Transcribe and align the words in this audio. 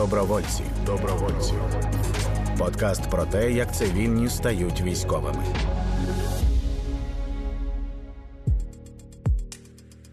Добровольці. 0.00 0.62
Добровольці. 0.86 1.52
Подкаст 2.58 3.10
про 3.10 3.24
те, 3.24 3.52
як 3.52 3.76
цивільні 3.76 4.28
стають 4.28 4.80
військовими. 4.80 5.44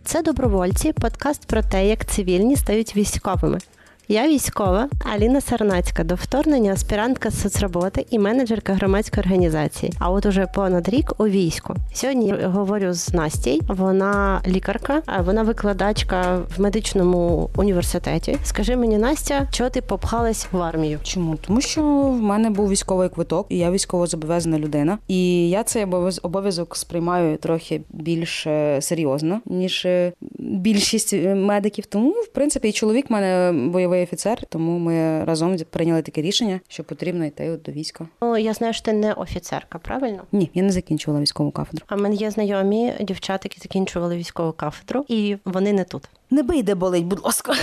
Це 0.03 0.21
добровольці. 0.21 0.93
Подкаст 0.93 1.45
про 1.45 1.63
те, 1.63 1.87
як 1.87 2.05
цивільні 2.05 2.55
стають 2.55 2.95
військовими. 2.95 3.59
Я 4.09 4.27
військова 4.27 4.89
Аліна 5.15 5.41
Сарнацька 5.41 6.03
до 6.03 6.15
вторгнення 6.15 6.73
аспірантка 6.73 7.29
з 7.29 7.41
соцроботи 7.41 8.05
і 8.09 8.19
менеджерка 8.19 8.73
громадської 8.73 9.21
організації. 9.21 9.93
А 9.99 10.11
от 10.11 10.25
уже 10.25 10.47
понад 10.55 10.89
рік 10.89 11.13
у 11.17 11.27
війську. 11.27 11.75
Сьогодні 11.93 12.27
я 12.27 12.47
говорю 12.47 12.93
з 12.93 13.13
Настій. 13.13 13.61
Вона 13.67 14.41
лікарка, 14.47 15.01
вона 15.25 15.43
викладачка 15.43 16.39
в 16.57 16.61
медичному 16.61 17.49
університеті. 17.55 18.37
Скажи 18.43 18.75
мені, 18.75 18.97
Настя, 18.97 19.47
чого 19.51 19.69
ти 19.69 19.81
попхалась 19.81 20.47
в 20.51 20.61
армію? 20.61 20.99
Чому? 21.03 21.35
Тому 21.35 21.61
що 21.61 21.81
в 21.81 22.21
мене 22.21 22.49
був 22.49 22.69
військовий 22.69 23.09
квиток, 23.09 23.45
і 23.49 23.57
я 23.57 23.71
військово 23.71 24.07
зобов'язана 24.07 24.59
людина. 24.59 24.97
І 25.07 25.49
я 25.49 25.63
цей 25.63 25.85
обов'язок 26.21 26.75
сприймаю 26.75 27.37
трохи 27.37 27.81
більш 27.89 28.47
е, 28.47 28.81
серйозно, 28.81 29.41
ніж 29.45 29.85
е, 29.85 30.13
більшість 30.47 31.13
е, 31.13 31.35
медиків. 31.35 31.85
Тому, 31.85 32.11
в 32.11 32.27
принципі, 32.27 32.69
і 32.69 32.71
чоловік 32.71 33.09
в 33.09 33.13
мене 33.13 33.51
бойовий 33.69 34.03
офіцер, 34.03 34.45
тому 34.49 34.79
ми 34.79 35.23
разом 35.23 35.57
прийняли 35.69 36.01
таке 36.01 36.21
рішення, 36.21 36.59
що 36.67 36.83
потрібно 36.83 37.25
йти 37.25 37.59
до 37.65 37.71
війська. 37.71 38.07
Ну 38.21 38.37
я 38.37 38.53
знаю, 38.53 38.73
що 38.73 38.83
ти 38.83 38.93
не 38.93 39.13
офіцерка, 39.13 39.79
правильно? 39.79 40.23
Ні, 40.31 40.51
я 40.53 40.63
не 40.63 40.71
закінчувала 40.71 41.21
військову 41.21 41.51
кафедру. 41.51 41.85
А 41.87 41.95
в 41.95 42.01
мене 42.01 42.15
є 42.15 42.31
знайомі 42.31 42.93
дівчата, 42.99 43.41
які 43.43 43.59
закінчували 43.59 44.17
військову 44.17 44.51
кафедру, 44.51 45.05
і 45.07 45.37
вони 45.45 45.73
не 45.73 45.83
тут. 45.83 46.03
Не 46.29 46.43
бий, 46.43 46.63
де 46.63 46.75
болить, 46.75 47.05
будь 47.05 47.23
ласка. 47.23 47.53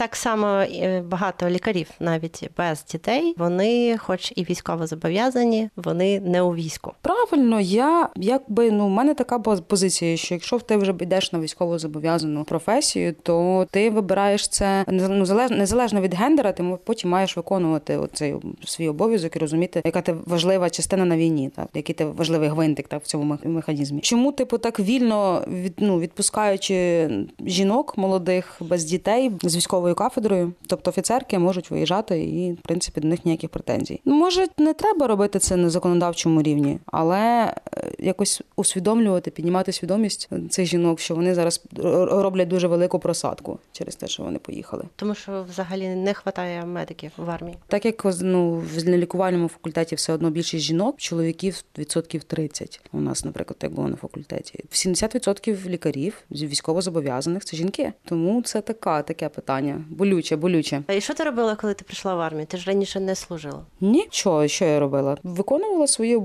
Так 0.00 0.16
само 0.16 0.46
е, 0.46 1.02
багато 1.06 1.50
лікарів, 1.50 1.90
навіть 2.00 2.50
без 2.58 2.84
дітей, 2.84 3.34
вони, 3.38 3.98
хоч 3.98 4.32
і 4.36 4.44
військово 4.44 4.86
зобов'язані, 4.86 5.70
вони 5.76 6.20
не 6.20 6.42
у 6.42 6.54
війську. 6.54 6.92
Правильно, 7.02 7.60
я 7.60 8.08
якби 8.16 8.70
ну 8.70 8.86
в 8.86 8.90
мене 8.90 9.14
така 9.14 9.38
позиція, 9.38 10.16
що 10.16 10.34
якщо 10.34 10.58
ти 10.58 10.76
вже 10.76 10.94
йдеш 11.00 11.32
на 11.32 11.40
військово 11.40 11.78
зобов'язану 11.78 12.44
професію, 12.44 13.14
то 13.22 13.66
ти 13.70 13.90
вибираєш 13.90 14.48
це 14.48 14.84
ну 14.88 15.24
залежно 15.24 15.56
незалежно 15.56 16.00
від 16.00 16.14
гендера, 16.14 16.52
ти 16.52 16.64
потім 16.84 17.10
маєш 17.10 17.36
виконувати 17.36 17.96
оцей 17.96 18.34
свій 18.64 18.88
обов'язок 18.88 19.36
і 19.36 19.38
розуміти, 19.38 19.82
яка 19.84 20.02
ти 20.02 20.14
важлива 20.26 20.70
частина 20.70 21.04
на 21.04 21.16
війні, 21.16 21.50
так 21.56 21.68
який 21.74 21.94
ти 21.94 22.04
важливий 22.04 22.48
гвинтик 22.48 22.88
так 22.88 23.02
в 23.02 23.06
цьому 23.06 23.38
механізмі. 23.44 24.00
Чому 24.00 24.32
типу 24.32 24.58
так 24.58 24.80
вільно 24.80 25.44
від 25.48 25.74
ну 25.78 26.00
відпускаючи 26.00 27.08
жінок 27.46 27.98
молодих 27.98 28.56
без 28.60 28.84
дітей 28.84 29.32
з 29.42 29.56
військової 29.56 29.89
військовою 29.90 29.94
кафедрою, 29.94 30.52
тобто 30.66 30.90
офіцерки 30.90 31.38
можуть 31.38 31.70
виїжджати 31.70 32.24
і, 32.24 32.52
в 32.52 32.62
принципі, 32.62 33.00
до 33.00 33.08
них 33.08 33.24
ніяких 33.24 33.50
претензій. 33.50 34.00
Ну, 34.04 34.14
може, 34.14 34.46
не 34.58 34.74
треба 34.74 35.06
робити 35.06 35.38
це 35.38 35.56
на 35.56 35.70
законодавчому 35.70 36.42
рівні, 36.42 36.78
але 36.86 37.54
е, 37.76 37.92
якось 37.98 38.42
усвідомлювати, 38.56 39.30
піднімати 39.30 39.72
свідомість 39.72 40.28
цих 40.50 40.66
жінок, 40.66 41.00
що 41.00 41.14
вони 41.14 41.34
зараз 41.34 41.64
роблять 42.10 42.48
дуже 42.48 42.68
велику 42.68 42.98
просадку 42.98 43.58
через 43.72 43.96
те, 43.96 44.06
що 44.06 44.22
вони 44.22 44.38
поїхали. 44.38 44.84
Тому 44.96 45.14
що 45.14 45.46
взагалі 45.50 45.88
не 45.88 46.12
вистачає 46.12 46.64
медиків 46.64 47.10
в 47.16 47.30
армії, 47.30 47.56
так 47.68 47.84
як 47.84 48.06
ну 48.20 48.62
в 48.74 48.88
лікувальному 48.88 49.48
факультеті 49.48 49.94
все 49.94 50.12
одно 50.12 50.30
більшість 50.30 50.64
жінок, 50.64 50.96
чоловіків 50.98 51.64
відсотків 51.78 52.24
30. 52.24 52.80
У 52.92 53.00
нас, 53.00 53.24
наприклад, 53.24 53.56
як 53.62 53.72
було 53.72 53.88
на 53.88 53.96
факультеті. 53.96 54.64
70% 54.70 55.68
лікарів 55.68 56.14
з 56.30 56.42
військовозобов'язаних 56.42 57.44
це 57.44 57.56
жінки. 57.56 57.92
Тому 58.04 58.42
це 58.42 58.60
така 58.60 59.02
таке 59.02 59.28
питання 59.28 59.79
болюче, 59.88 60.36
болюче. 60.36 60.82
А 60.86 60.92
і 60.92 61.00
що 61.00 61.14
ти 61.14 61.24
робила, 61.24 61.56
коли 61.56 61.74
ти 61.74 61.84
прийшла 61.84 62.14
в 62.14 62.20
армію? 62.20 62.46
Ти 62.46 62.56
ж 62.56 62.64
раніше 62.66 63.00
не 63.00 63.14
служила? 63.14 63.62
Нічого, 63.80 64.48
що 64.48 64.64
я 64.64 64.80
робила? 64.80 65.16
Виконувала 65.22 65.86
свої 65.86 66.20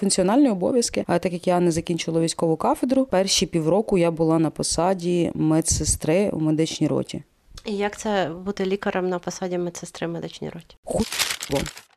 функціональні 0.00 0.50
обов'язки. 0.50 1.04
А 1.06 1.18
так 1.18 1.32
як 1.32 1.46
я 1.46 1.60
не 1.60 1.70
закінчила 1.70 2.20
військову 2.20 2.56
кафедру, 2.56 3.04
перші 3.04 3.46
півроку 3.46 3.98
я 3.98 4.10
була 4.10 4.38
на 4.38 4.50
посаді 4.50 5.30
медсестри 5.34 6.30
у 6.32 6.40
медичній 6.40 6.88
роті. 6.88 7.22
І 7.64 7.76
як 7.76 7.98
це 7.98 8.30
бути 8.44 8.66
лікарем 8.66 9.08
на 9.08 9.18
посаді 9.18 9.58
медсестри 9.58 10.06
в 10.06 10.10
медичній 10.10 10.48
роті? 10.48 10.76
Хуй. 10.84 11.06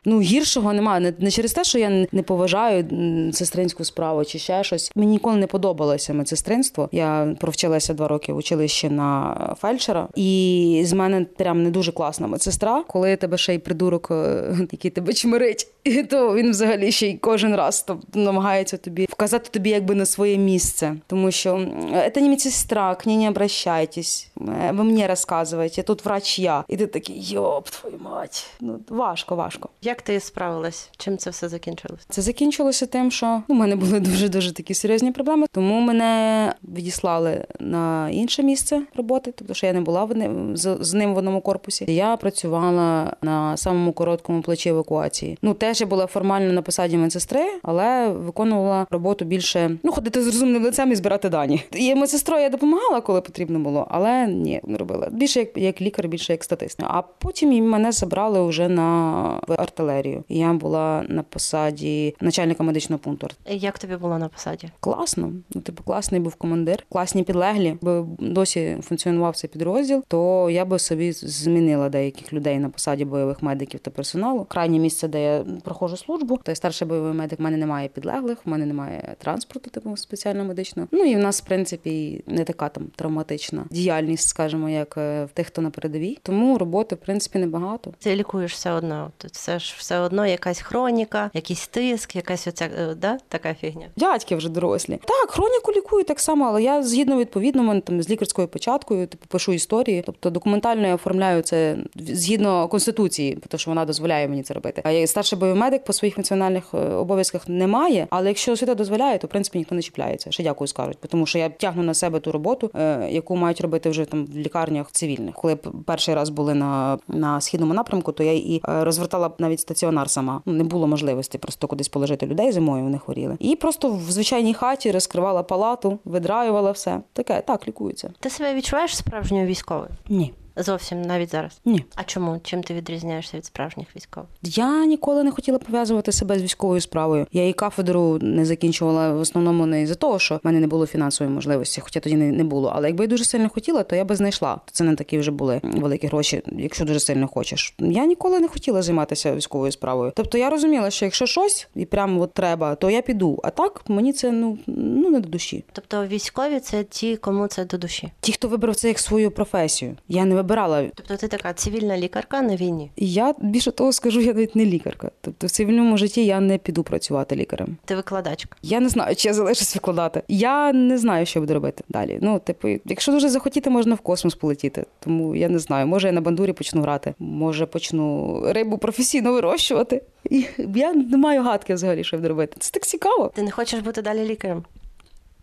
Ну 0.06 0.22
гіршого 0.22 0.74
немає. 0.74 1.00
Не, 1.00 1.14
не 1.19 1.31
через 1.31 1.53
те, 1.53 1.64
що 1.64 1.80
я 1.80 2.08
не 2.12 2.24
поважаю 2.24 2.86
сестринську 3.34 3.84
справу 3.84 4.25
чи 4.25 4.40
ще 4.40 4.64
щось. 4.64 4.91
Мені 4.96 5.12
ніколи 5.12 5.36
не 5.36 5.47
подобалося 5.47 6.14
медсестринство. 6.14 6.90
Я 6.91 7.36
провчилася 7.40 7.94
два 7.94 8.08
роки 8.08 8.34
в 8.34 8.38
училищі 8.38 8.90
на 8.90 9.36
фельдшера, 9.62 10.08
і 10.16 10.81
з 10.86 10.94
мене 10.94 11.25
прям 11.38 11.63
не 11.63 11.69
дуже 11.69 11.92
класна 11.92 12.28
медсестра. 12.28 12.84
Коли 12.88 13.16
тебе 13.16 13.38
ще 13.38 13.53
й 13.53 13.59
придурок, 13.59 14.08
е, 14.12 14.56
який 14.72 14.92
тебе 14.92 15.13
чмирить, 15.13 15.68
то 16.09 16.36
він 16.36 16.52
взагалі 16.52 16.92
ще 16.92 17.08
й 17.08 17.18
кожен 17.18 17.56
раз 17.56 17.81
то 17.81 18.00
намагається 18.13 18.78
тобі 18.78 19.08
вказати 19.09 19.50
тобі 19.50 19.69
якби 19.69 19.96
на 19.96 20.06
своє 20.06 20.38
місце, 20.38 20.96
тому 21.08 21.31
що 21.31 21.68
це 22.13 22.22
не 22.22 22.30
медсестра, 22.30 22.96
к 22.96 23.03
ній 23.06 23.18
не 23.18 23.30
обращайтесь, 23.30 24.31
ви 24.72 24.84
мені 24.84 25.08
розказуєте, 25.08 25.84
тут 25.84 26.06
врач 26.06 26.40
я. 26.40 26.63
І 26.68 26.78
ти 26.78 26.88
такий 26.88 27.22
йоп, 27.22 27.69
твою 27.69 28.00
мать. 28.00 28.47
Ну 28.62 28.80
важко, 28.90 29.36
важко. 29.36 29.69
Як 29.94 30.02
ти 30.02 30.20
справилась? 30.20 30.90
Чим 30.98 31.18
це 31.18 31.30
все 31.30 31.50
закінчилось? 31.50 32.02
Це 32.09 32.22
закінчилося 32.22 32.86
тим, 32.86 33.12
що 33.12 33.44
ну, 33.48 33.56
у 33.56 33.58
мене 33.58 33.76
були 33.76 34.00
дуже 34.00 34.30
дуже 34.30 34.54
такі 34.54 34.74
серйозні 34.74 35.12
проблеми, 35.12 35.48
тому 35.52 35.80
мене 35.80 36.54
відіслали 36.64 37.46
на 37.59 38.09
інше 38.09 38.44
місце 38.44 38.81
роботи, 38.96 39.34
тобто 39.38 39.54
що 39.54 39.68
я 39.68 39.74
не 39.74 39.81
була 39.81 40.04
в 40.04 40.14
з, 40.54 40.78
з 40.80 40.94
ним 40.94 41.14
в 41.14 41.18
одному 41.18 41.42
корпусі. 41.42 41.86
Я 41.88 42.18
працювала 42.18 43.16
на 43.22 43.58
самому 43.58 43.94
короткому 43.94 44.42
плечі 44.42 44.70
евакуації. 44.70 45.38
Ну 45.42 45.54
теж 45.54 45.81
я 45.81 45.88
була 45.88 46.08
формально 46.08 46.54
на 46.54 46.62
посаді 46.62 46.98
медсестри, 46.98 47.46
але 47.64 48.08
виконувала 48.08 48.88
роботу 48.90 49.25
більше 49.25 49.78
ну 49.84 49.92
ходити 49.92 50.24
з 50.24 50.25
розумним 50.25 50.64
лицем 50.64 50.92
і 50.92 50.96
збирати 50.96 51.30
дані. 51.30 51.64
І 51.72 51.96
медсестрою 51.96 52.44
я 52.44 52.50
допомагала, 52.50 53.02
коли 53.02 53.22
потрібно 53.22 53.60
було, 53.60 53.88
але 53.90 54.28
ні, 54.28 54.62
не 54.64 54.78
робила 54.78 55.10
більше 55.12 55.40
як 55.40 55.58
як 55.58 55.81
лікар, 55.81 56.08
більше 56.08 56.34
як 56.34 56.44
статист. 56.44 56.80
А 56.84 57.02
потім 57.02 57.70
мене 57.70 57.92
забрали 57.92 58.48
вже 58.48 58.68
на 58.68 59.40
артилерію 59.48 59.83
артилерію. 59.84 60.24
Я 60.30 60.54
була 60.54 61.06
на 61.10 61.24
посаді 61.24 62.16
начальника 62.22 62.64
медичного 62.64 63.00
пункту. 63.00 63.28
Як 63.50 63.80
тобі 63.80 63.96
було 63.96 64.18
на 64.18 64.28
посаді? 64.28 64.70
Класно. 64.80 65.32
Ну, 65.56 65.62
типу, 65.62 65.84
класний 65.84 66.22
був 66.22 66.36
командир, 66.36 66.86
класні 66.90 67.24
підлеглі. 67.24 67.78
Бо 67.82 68.08
досі 68.20 68.78
функціонував 68.82 69.36
цей 69.36 69.50
підрозділ, 69.50 70.04
то 70.08 70.50
я 70.50 70.66
би 70.66 70.80
собі 70.80 71.12
змінила 71.12 71.90
деяких 71.90 72.34
людей 72.34 72.60
на 72.60 72.70
посаді 72.70 73.06
бойових 73.06 73.44
медиків 73.44 73.80
та 73.80 73.92
персоналу. 73.92 74.46
Крайнє 74.46 74.80
місце, 74.80 75.08
де 75.08 75.24
я 75.24 75.46
проходжу 75.64 75.98
службу, 75.98 76.40
то 76.44 76.52
я 76.52 76.56
старший 76.56 76.88
бойовий 76.88 77.14
медик. 77.14 77.40
в 77.40 77.42
мене 77.42 77.58
немає 77.58 77.88
підлеглих, 77.88 78.38
в 78.46 78.50
мене 78.50 78.66
немає 78.66 79.16
транспорту, 79.18 79.70
типу 79.70 79.98
спеціально 79.98 80.46
медичного. 80.46 80.88
Ну 80.92 81.04
і 81.04 81.16
в 81.16 81.20
нас, 81.20 81.42
в 81.42 81.46
принципі, 81.46 82.24
не 82.28 82.44
така 82.44 82.70
там 82.70 82.88
травматична 82.96 83.66
діяльність, 83.70 84.28
скажімо, 84.28 84.70
як 84.70 84.98
е, 84.98 85.26
в 85.26 85.30
тих, 85.30 85.48
хто 85.48 85.62
на 85.62 85.70
передовій. 85.70 86.18
Тому 86.24 86.58
роботи 86.58 86.96
в 86.96 86.98
принципі 86.98 87.40
небагато. 87.40 87.94
Ти 88.00 88.16
лікуєш 88.16 88.54
все 88.54 88.72
одно. 88.72 89.12
Це 89.32 89.60
ж 89.60 89.73
все 89.78 90.00
одно 90.00 90.28
якась 90.28 90.62
хроніка, 90.62 91.32
якийсь 91.34 91.68
тиск, 91.68 92.16
якась 92.16 92.48
оця 92.48 92.66
е, 92.66 92.96
да, 92.96 93.18
така 93.28 93.54
фігня. 93.54 93.88
Дядьки 93.96 94.36
вже 94.36 94.50
дорослі. 94.50 95.00
Так, 95.06 95.32
хроніку 95.32 95.72
лікую 95.72 96.04
так 96.04 96.20
само, 96.20 96.46
але 96.46 96.64
я 96.64 96.84
згідно 96.84 97.18
відповідно 97.18 97.64
мене 97.64 97.82
там 97.82 98.04
з 98.04 98.10
лікарською 98.10 98.48
початкою, 98.48 99.08
типу 99.08 99.26
пишу 99.28 99.54
історії. 99.54 100.04
Тобто 100.06 100.30
документально 100.30 100.88
я 100.88 100.96
оформляю 100.96 101.42
це 101.42 101.78
згідно 101.96 102.68
конституції, 102.68 103.38
тому 103.48 103.60
що 103.60 103.72
вона 103.72 103.86
дозволяє 103.86 104.28
мені 104.28 104.44
це 104.44 104.54
робити. 104.54 104.82
А 104.86 105.08
старший 105.08 105.40
бойомедик 105.40 105.84
по 105.84 105.94
своїх 105.94 106.16
функціональних 106.16 106.64
е, 106.74 106.78
обов'язках 106.78 107.48
немає. 107.48 108.08
Але 108.10 108.28
якщо 108.28 108.52
освіта 108.52 108.76
дозволяє, 108.76 109.18
то 109.18 109.28
в 109.28 109.30
принципі 109.30 109.58
ніхто 109.58 109.76
не 109.76 109.82
чіпляється. 109.82 110.32
Ще 110.32 110.44
дякую, 110.44 110.68
скажуть, 110.68 110.98
тому 111.10 111.26
що 111.26 111.40
я 111.40 111.50
тягну 111.50 111.84
на 111.84 111.94
себе 111.94 112.19
ту 112.19 112.31
роботу, 112.31 112.72
е, 112.76 113.08
яку 113.12 113.36
мають 113.36 113.62
робити 113.62 113.90
вже 113.90 114.06
там 114.06 114.26
в 114.26 114.38
лікарнях 114.38 114.92
цивільних. 114.92 115.36
Коли 115.36 115.56
перший 115.86 116.16
раз 116.16 116.30
були 116.30 116.54
на 116.54 116.98
на 117.08 117.42
східному 117.42 117.74
напрямку, 117.74 118.12
то 118.12 118.24
я 118.24 118.34
і 118.34 118.62
розвертала 118.64 119.31
навіть 119.38 119.62
стаціонар 119.63 120.10
сама. 120.10 120.42
Ну, 120.45 120.54
не 120.54 120.63
було 120.63 120.88
можливості 120.88 121.38
просто 121.38 121.68
кудись 121.68 121.89
положити 121.89 122.25
людей 122.25 122.51
зимою. 122.51 122.83
Вони 122.83 122.98
хворіли. 122.98 123.38
І 123.39 123.56
просто 123.56 123.89
в 123.89 124.12
звичайній 124.12 124.54
хаті 124.54 124.92
розкривала 124.92 125.44
палату, 125.44 126.00
видраювала 126.06 126.71
все. 126.71 127.00
Таке 127.13 127.42
так 127.42 127.68
лікується. 127.68 128.13
Ти 128.19 128.30
себе 128.30 128.54
відчуваєш 128.54 128.98
справжньою 128.98 129.45
військовою? 129.45 129.89
Ні. 130.10 130.33
Зовсім 130.56 131.02
навіть 131.02 131.32
зараз. 131.32 131.60
Ні. 131.66 131.86
А 131.96 132.04
чому? 132.04 132.40
Чим 132.44 132.64
ти 132.64 132.74
відрізняєшся 132.74 133.38
від 133.38 133.46
справжніх 133.46 133.96
військових? 133.96 134.30
Я 134.44 134.86
ніколи 134.86 135.24
не 135.24 135.32
хотіла 135.32 135.58
пов'язувати 135.58 136.12
себе 136.12 136.40
з 136.40 136.44
військовою 136.44 136.82
справою. 136.82 137.28
Я 137.32 137.48
і 137.48 137.54
кафедру 137.54 138.20
не 138.22 138.46
закінчувала 138.46 139.14
в 139.14 139.20
основному 139.20 139.66
не 139.66 139.82
із-за 139.82 139.96
того, 139.96 140.20
що 140.20 140.36
в 140.36 140.40
мене 140.44 140.60
не 140.60 140.68
було 140.68 140.86
фінансової 140.86 141.36
можливості, 141.36 141.82
хоча 141.82 142.00
тоді 142.00 142.16
не, 142.16 142.32
не 142.32 142.44
було. 142.44 142.74
Але 142.76 142.88
якби 142.88 143.04
я 143.04 143.08
дуже 143.08 143.26
сильно 143.26 143.50
хотіла, 143.50 143.84
то 143.84 143.96
я 143.96 144.06
би 144.06 144.16
знайшла. 144.16 144.60
Це 144.72 144.84
не 144.84 144.96
такі 144.96 145.18
вже 145.18 145.32
були 145.32 145.62
великі 145.64 146.08
гроші, 146.08 146.42
якщо 146.58 146.86
дуже 146.86 147.00
сильно 147.00 147.28
хочеш. 147.28 147.76
Я 147.80 148.06
ніколи 148.06 148.40
не 148.40 148.48
хотіла 148.48 148.82
займатися 148.82 149.36
військовою 149.36 149.72
справою. 149.72 150.12
Тобто 150.16 150.38
я 150.38 150.50
розуміла, 150.50 150.92
що 150.92 151.06
якщо 151.06 151.26
щось 151.26 151.68
і 151.76 151.86
прямо 151.86 152.22
от 152.22 152.34
треба, 152.34 152.76
то 152.76 152.90
я 152.90 153.02
піду. 153.02 153.40
А 153.44 153.50
так 153.50 153.82
мені 153.88 154.14
це 154.14 154.32
ну 154.32 154.58
ну 154.68 155.10
не 155.10 155.20
до 155.20 155.30
душі. 155.30 155.64
Тобто 155.72 156.06
військові 156.06 156.60
це 156.60 156.84
ті, 156.84 157.18
кому 157.18 157.48
це 157.48 157.66
до 157.66 157.78
душі. 157.78 158.12
Ті, 158.22 158.32
хто 158.32 158.48
вибрав 158.48 158.76
це 158.76 158.88
як 158.88 159.00
свою 159.00 159.32
професію. 159.32 159.96
Я 160.08 160.26
не 160.26 160.36
вибирала. 160.44 160.90
Тобто 160.95 161.18
ти 161.18 161.28
така 161.28 161.54
цивільна 161.54 161.98
лікарка 161.98 162.42
на 162.42 162.56
війні. 162.56 162.92
Я 162.98 163.36
більше 163.40 163.72
того 163.72 163.92
скажу, 163.92 164.19
я 164.19 164.34
навіть 164.34 164.56
не 164.56 164.66
лікарка. 164.66 165.12
Тобто 165.22 165.48
в 165.48 165.51
цивільному 165.51 165.98
житті 165.98 166.25
я 166.25 166.40
не 166.40 166.57
піду 166.57 166.84
працювати 166.84 167.36
лікарем. 167.36 167.78
Ти 167.86 167.95
викладачка. 167.95 168.57
Я 168.62 168.80
не 168.80 168.90
знаю, 168.90 169.16
чи 169.16 169.28
я 169.28 169.34
залишусь 169.34 169.75
викладати. 169.75 170.24
Я 170.28 170.74
не 170.74 170.98
знаю, 170.98 171.25
що 171.25 171.40
буду 171.40 171.54
робити 171.54 171.84
далі. 171.90 172.19
Ну, 172.22 172.40
типу, 172.40 172.68
якщо 172.86 173.12
дуже 173.12 173.30
захотіти, 173.30 173.69
можна 173.69 173.95
в 173.95 174.00
космос 174.00 174.36
полетіти. 174.36 174.86
Тому 175.00 175.36
я 175.36 175.50
не 175.50 175.60
знаю. 175.60 175.88
Може, 175.88 176.07
я 176.07 176.13
на 176.13 176.22
бандурі 176.22 176.54
почну 176.54 176.81
грати, 176.81 177.13
може 177.19 177.66
почну 177.66 178.40
рибу 178.54 178.78
професійно 178.78 179.34
вирощувати. 179.34 180.01
І 180.30 180.45
я 180.75 180.94
не 180.94 181.18
маю 181.18 181.42
гадки 181.42 181.74
взагалі, 181.74 182.04
що 182.04 182.16
я 182.16 182.22
буду 182.22 182.30
робити. 182.30 182.56
Це 182.60 182.72
так 182.72 182.84
цікаво. 182.84 183.31
Ти 183.36 183.42
не 183.42 183.51
хочеш 183.51 183.80
бути 183.80 184.01
далі 184.01 184.25
лікарем? 184.25 184.63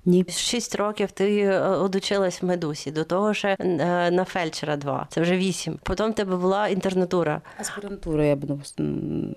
Ні. 0.05 0.25
Шість 0.29 0.75
років 0.75 1.11
ти 1.11 1.39
е, 1.39 1.61
одучилась 1.61 2.43
в 2.43 2.47
медусі, 2.47 2.91
до 2.91 3.05
того 3.05 3.35
ще 3.35 3.57
е, 3.61 4.11
на 4.11 4.25
фельдшера 4.25 4.77
два. 4.77 5.07
Це 5.11 5.21
вже 5.21 5.37
вісім. 5.37 5.79
Потім 5.83 6.11
в 6.11 6.15
тебе 6.15 6.37
була 6.37 6.69
інтернатура. 6.69 7.41
Аспірантура 7.61 8.25
я 8.25 8.37
буду. 8.37 8.61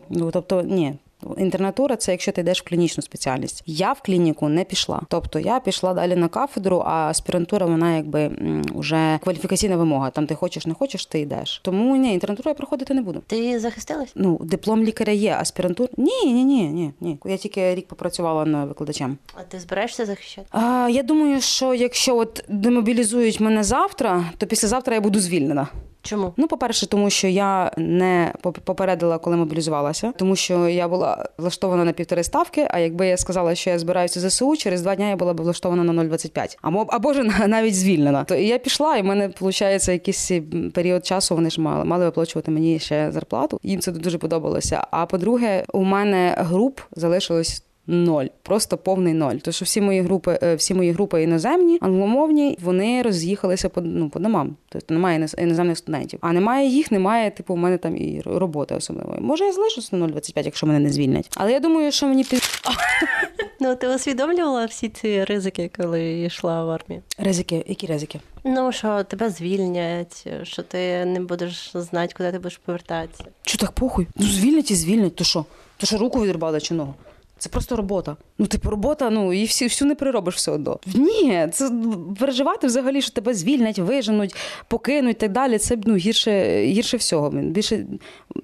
Ну, 0.10 0.32
тобто, 0.32 0.62
ні. 0.62 0.96
Інтернатура 1.38 1.96
це 1.96 2.12
якщо 2.12 2.32
ти 2.32 2.42
йдеш 2.42 2.62
в 2.62 2.64
клінічну 2.66 3.04
спеціальність. 3.04 3.64
Я 3.66 3.94
в 3.94 4.02
клініку 4.02 4.50
не 4.50 4.64
пішла. 4.64 5.02
Тобто 5.08 5.40
я 5.40 5.60
пішла 5.60 5.94
далі 5.94 6.16
на 6.16 6.28
кафедру, 6.28 6.84
а 6.86 7.10
аспірантура 7.10 7.66
вона 7.66 7.96
якби 7.96 8.32
вже 8.76 9.20
кваліфікаційна 9.24 9.78
вимога. 9.78 10.10
Там 10.10 10.28
ти 10.28 10.36
хочеш, 10.36 10.66
не 10.68 10.74
хочеш, 10.74 11.06
ти 11.06 11.20
йдеш. 11.20 11.62
Тому 11.64 11.96
ні, 11.96 12.14
інтернатуру 12.14 12.50
я 12.50 12.54
проходити 12.56 12.94
не 12.94 13.02
буду. 13.02 13.22
Ти 13.28 13.60
захистилась? 13.60 14.12
Ну, 14.16 14.40
диплом 14.44 14.84
лікаря 14.84 15.14
є, 15.14 15.36
аспірантура. 15.40 15.90
Ні, 15.98 16.26
ні, 16.26 16.44
ні, 16.44 16.64
ні, 16.68 16.94
ні. 17.02 17.18
Я 17.26 17.38
тільки 17.38 17.76
рік 17.76 17.88
попрацювала 17.88 18.46
на 18.46 18.66
викладачем. 18.66 19.18
А 19.34 19.44
ти 19.44 19.60
збираєшся 19.60 20.06
захищати? 20.06 20.48
А, 20.52 20.90
я 20.92 21.04
думаю, 21.04 21.42
що 21.42 21.74
якщо 21.74 22.18
от 22.18 22.46
демобілізують 22.48 23.40
мене 23.40 23.64
завтра, 23.64 24.26
то 24.38 24.46
післязавтра 24.48 24.96
я 24.96 25.02
буду 25.02 25.20
звільнена. 25.20 25.68
Чому? 26.06 26.34
Ну, 26.38 26.48
по-перше, 26.48 26.88
тому 26.88 27.10
що 27.10 27.28
я 27.28 27.72
не 27.78 28.34
поп- 28.44 28.60
попередила, 28.60 29.18
коли 29.18 29.36
мобілізувалася, 29.36 30.14
тому 30.18 30.36
що 30.36 30.68
я 30.70 30.88
була 30.88 31.26
влаштована 31.38 31.86
на 31.86 31.92
півтори 31.92 32.24
ставки. 32.24 32.68
А 32.72 32.80
якби 32.80 33.08
я 33.08 33.18
сказала, 33.18 33.56
що 33.56 33.70
я 33.70 33.80
збираюся 33.80 34.20
в 34.20 34.30
ЗСУ, 34.30 34.56
через 34.56 34.82
два 34.82 34.96
дні 34.96 35.10
я 35.10 35.16
була 35.16 35.34
б 35.34 35.42
влаштована 35.42 35.84
на 35.84 36.04
0,25. 36.04 36.58
Або 36.62 36.86
або 36.90 37.14
ж 37.14 37.24
на- 37.24 37.48
навіть 37.48 37.76
звільнена. 37.76 38.24
То 38.24 38.36
я 38.36 38.58
пішла, 38.58 38.98
і 38.98 39.02
в 39.02 39.06
мене 39.06 39.28
виходить 39.40 39.88
якийсь 39.88 40.32
період 40.74 41.06
часу. 41.06 41.36
Вони 41.36 41.50
ж 41.50 41.62
мали 41.62 41.86
мали 41.86 42.06
виплачувати 42.06 42.52
мені 42.52 42.80
ще 42.80 43.12
зарплату. 43.12 43.60
Їм 43.64 43.80
це 43.80 43.92
дуже 43.92 44.18
подобалося. 44.18 44.88
А 44.92 45.06
по-друге, 45.06 45.64
у 45.74 45.84
мене 45.84 46.36
груп 46.40 46.80
залишилось. 46.96 47.64
Ноль, 47.88 48.26
просто 48.44 48.78
повний 48.78 49.14
ноль. 49.14 49.36
Тому 49.36 49.54
що 49.54 49.66
всі 49.66 49.82
мої 49.82 50.02
групи, 50.02 50.40
е, 50.44 50.56
всі 50.56 50.74
мої 50.74 50.92
групи 50.92 51.24
іноземні, 51.24 51.78
англомовні, 51.82 52.58
вони 52.62 53.02
роз'їхалися 53.02 53.70
по 53.70 53.82
ну 53.82 54.10
по 54.10 54.20
домам. 54.20 54.56
Тобто 54.70 54.94
немає 54.94 55.20
іноз- 55.20 55.42
іноземних 55.42 55.78
студентів. 55.78 56.20
А 56.22 56.34
немає 56.34 56.68
їх, 56.70 56.92
немає. 56.92 57.32
Типу, 57.32 57.54
у 57.54 57.58
мене 57.58 57.78
там 57.78 57.98
і 57.98 58.22
роботи 58.26 58.76
особливої. 58.76 59.22
Може, 59.22 59.46
я 59.46 59.54
залишусь 59.54 59.92
на 59.92 59.98
0,25, 60.08 60.46
якщо 60.46 60.68
мене 60.68 60.80
не 60.80 60.90
звільнять. 60.90 61.30
Але 61.36 61.52
я 61.52 61.60
думаю, 61.60 61.92
що 61.92 62.08
мені 62.08 62.24
під 62.24 62.42
Ну 63.60 63.76
ти 63.76 63.88
усвідомлювала 63.96 64.66
всі 64.66 64.90
ці 64.90 65.24
ризики, 65.24 65.72
коли 65.78 66.22
йшла 66.22 66.66
в 66.66 66.70
армію? 66.70 67.02
ризики. 67.18 67.64
Які 67.68 67.88
ризики? 67.88 68.20
Ну 68.44 68.72
що 68.72 69.04
тебе 69.04 69.30
звільнять, 69.30 70.28
що 70.44 70.64
ти 70.64 71.06
не 71.06 71.20
будеш 71.20 71.72
знати, 71.76 72.14
куди 72.18 72.32
ти 72.32 72.38
будеш 72.38 72.58
повертатися. 72.58 73.24
Що 73.46 73.58
так 73.58 73.72
похуй? 73.72 74.08
Ну 74.16 74.26
звільнять 74.28 74.72
і 74.72 74.76
звільнять. 74.76 75.16
То 75.16 75.24
що? 75.24 75.46
То 75.78 75.88
що 75.88 75.98
руку 75.98 76.22
відрубали 76.24 76.62
чи 76.62 76.74
ногу? 76.74 76.94
Це 77.38 77.50
просто 77.50 77.76
робота. 77.76 78.18
Ну, 78.38 78.46
типу, 78.46 78.70
робота, 78.70 79.10
ну 79.10 79.34
і 79.34 79.44
всю, 79.44 79.68
всю 79.68 79.88
не 79.88 79.96
переробиш 79.96 80.36
все 80.36 80.52
одно. 80.52 80.80
Ні, 80.96 81.48
це 81.54 81.72
переживати 82.20 82.68
взагалі, 82.68 83.02
що 83.02 83.12
тебе 83.12 83.34
звільнять, 83.34 83.80
виженуть, 83.80 84.36
покинуть 84.68 85.16
і 85.16 85.20
так 85.20 85.32
далі. 85.32 85.58
Це 85.58 85.78
ну 85.86 85.96
гірше, 85.96 86.64
гірше 86.66 86.98
всього. 86.98 87.30
Більше 87.30 87.86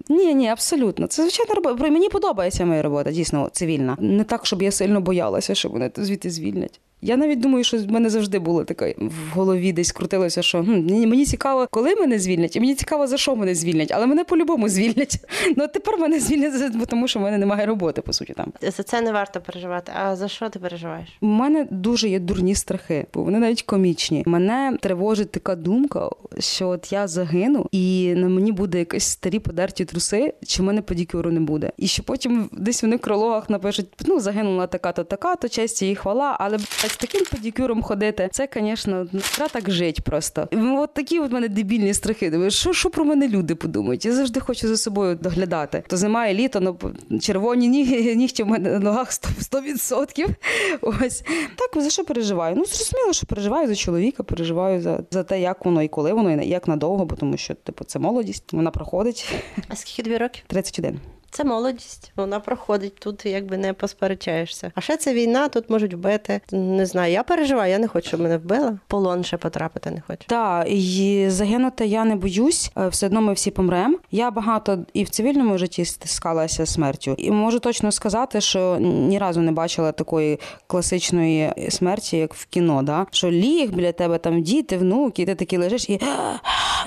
ні, 0.10 0.36
ні, 0.36 0.48
абсолютно. 0.48 1.08
Це 1.08 1.22
звичайна 1.22 1.54
робота. 1.54 1.90
Мені 1.90 2.10
подобається 2.10 2.66
моя 2.66 2.82
робота, 2.82 3.12
дійсно 3.12 3.50
цивільна. 3.52 3.98
Не 4.00 4.24
так, 4.24 4.46
щоб 4.46 4.62
я 4.62 4.72
сильно 4.72 5.02
боялася, 5.02 5.56
що 5.56 5.70
мене 5.70 5.92
звідти 5.98 6.30
звільнять. 6.30 6.80
Я 7.02 7.18
навіть 7.18 7.40
думаю, 7.40 7.64
що 7.64 7.78
в 7.78 7.92
мене 7.92 8.10
завжди 8.10 8.40
було 8.40 8.64
таке 8.64 8.96
в 8.98 9.34
голові 9.34 9.74
десь 9.74 9.92
крутилося, 9.92 10.42
що 10.42 10.64
хм, 10.64 10.88
мені, 10.88 11.26
цікаво, 11.26 11.68
коли 11.72 11.96
мене 11.96 12.20
звільнять, 12.20 12.56
і 12.56 12.60
мені 12.60 12.76
цікаво, 12.76 13.08
за 13.08 13.18
що 13.18 13.36
мене 13.36 13.56
звільнять, 13.56 13.92
але 13.92 14.06
мене 14.06 14.24
по-любому 14.24 14.70
звільнять. 14.70 15.20
Ну 15.58 15.68
тепер 15.68 15.98
мене 16.00 16.20
звільнять, 16.20 16.88
тому 16.88 17.08
що 17.08 17.20
в 17.20 17.22
мене 17.22 17.38
немає 17.38 17.66
роботи, 17.66 18.02
по 18.02 18.14
суті, 18.14 18.34
там. 18.34 18.54
За 18.62 18.84
це 18.84 19.02
не 19.02 19.12
варто 19.12 19.42
переживати. 19.42 19.92
А 19.96 20.16
за 20.16 20.28
що 20.28 20.50
ти 20.50 20.60
переживаєш? 20.60 21.10
У 21.22 21.26
мене 21.26 21.68
дуже 21.72 22.10
є 22.10 22.20
дурні 22.20 22.56
страхи, 22.56 23.06
бо 23.14 23.24
вони 23.24 23.40
навіть 23.40 23.62
комічні. 23.62 24.24
Мене 24.26 24.78
тривожить 24.82 25.32
така 25.32 25.56
думка, 25.56 26.10
що 26.40 26.70
от 26.70 26.92
я 26.92 27.08
загину, 27.08 27.68
і 27.72 28.14
на 28.16 28.30
мені 28.30 28.52
буде 28.52 28.80
якісь 28.80 29.04
старі 29.04 29.40
подерті 29.40 29.86
труси, 29.86 30.34
чи 30.46 30.62
в 30.62 30.66
мене 30.66 30.82
подікюру 30.82 31.32
не 31.32 31.40
буде. 31.40 31.72
І 31.78 31.88
що 31.88 32.04
потім 32.04 32.50
десь 32.54 32.84
вони 32.84 32.96
в 32.96 33.00
крологах 33.00 33.50
напишуть: 33.50 33.88
ну 34.06 34.20
загинула 34.20 34.68
така-то, 34.68 35.04
така-то, 35.04 35.50
честь 35.50 35.82
і 35.82 35.96
хвала, 35.96 36.38
але 36.40 36.58
з 36.90 36.98
таким 36.98 37.22
подікюром 37.32 37.82
ходити, 37.82 38.30
це, 38.32 38.50
звісно, 38.56 39.08
треба 39.36 39.50
так 39.50 39.72
жить 39.72 40.02
просто. 40.02 40.48
От 40.52 40.94
такі 40.94 41.20
от 41.20 41.32
в 41.32 41.34
мене 41.34 41.48
дебільні 41.48 41.94
страхи. 41.94 42.30
Думаю, 42.30 42.52
що, 42.52 42.74
що 42.74 42.90
про 42.90 43.06
мене 43.06 43.28
люди 43.28 43.56
подумають? 43.56 44.06
Я 44.06 44.14
завжди 44.14 44.40
хочу 44.40 44.68
за 44.68 44.78
собою 44.78 45.16
доглядати. 45.16 45.84
То 45.88 45.98
зима 45.98 46.28
і 46.28 46.34
літо, 46.34 46.60
ну 46.60 47.20
червоні 47.20 47.68
ніг, 47.68 48.16
нігті 48.16 48.44
в 48.44 48.48
мене 48.48 48.70
на 48.70 48.80
ногах 48.80 49.12
100%. 49.12 49.50
100%. 49.52 50.36
Ось 50.82 51.24
так 51.56 51.84
за 51.84 51.90
що 51.90 52.04
переживаю? 52.04 52.56
Ну 52.56 52.66
зрозуміло, 52.66 53.14
що 53.14 53.28
переживаю 53.28 53.68
за 53.68 53.76
чоловіка, 53.76 54.24
переживаю 54.24 54.82
за, 54.82 55.04
за 55.12 55.24
те, 55.24 55.42
як 55.42 55.66
воно 55.66 55.84
і 55.84 55.88
коли 55.88 56.14
воно, 56.14 56.42
і 56.42 56.48
як 56.48 56.68
надовго, 56.68 57.06
бо 57.06 57.16
тому 57.16 57.38
що 57.38 57.56
типу 57.56 57.84
це 57.84 58.00
молодість, 58.00 58.54
вона 58.54 58.72
проходить 58.72 59.34
А 59.68 59.76
скільки 59.76 60.04
тобі 60.04 60.18
років? 60.18 60.44
31. 60.48 61.00
Це 61.32 61.44
молодість, 61.44 62.12
вона 62.16 62.40
проходить 62.40 62.96
тут, 62.96 63.26
якби 63.26 63.58
не 63.58 63.74
посперечаєшся. 63.74 64.72
А 64.76 64.82
ще 64.82 64.98
це 64.98 65.14
війна, 65.14 65.48
тут 65.48 65.70
можуть 65.70 65.94
вбити. 65.94 66.42
Не 66.52 66.86
знаю, 66.86 67.14
я 67.14 67.24
переживаю, 67.24 67.72
я 67.72 67.80
не 67.80 67.88
хочу, 67.88 68.08
щоб 68.08 68.20
мене 68.22 68.38
вбили. 68.38 68.70
В 68.70 68.80
Полон 68.88 69.24
ще 69.24 69.38
потрапити 69.38 69.92
не 69.92 70.02
хочу. 70.08 70.24
Так, 70.28 70.68
і 70.70 71.26
загинути 71.30 71.86
я 71.86 72.06
не 72.06 72.16
боюсь. 72.16 72.72
е, 72.78 72.88
Все 72.88 73.06
одно 73.06 73.22
ми 73.22 73.34
всі 73.34 73.52
помремо. 73.52 73.98
Я 74.12 74.32
багато 74.32 74.86
і 74.94 75.04
в 75.04 75.10
цивільному 75.10 75.58
житті 75.58 75.86
стискалася 75.86 76.66
смертю. 76.66 77.16
І 77.18 77.32
можу 77.32 77.60
точно 77.60 77.92
сказати, 77.92 78.42
що 78.42 78.78
ні 78.80 79.18
разу 79.20 79.42
не 79.42 79.52
бачила 79.52 79.92
такої 79.92 80.40
класичної 80.68 81.54
смерті, 81.70 82.18
як 82.18 82.34
в 82.34 82.46
кіно. 82.46 82.84
Да? 82.84 83.06
Що 83.12 83.32
ліг 83.32 83.72
біля 83.72 83.92
тебе 83.92 84.18
там 84.18 84.42
діти, 84.42 84.78
внуки, 84.78 85.22
і 85.22 85.26
ти 85.26 85.36
такий 85.36 85.60
лежиш 85.60 85.90
і, 85.90 86.00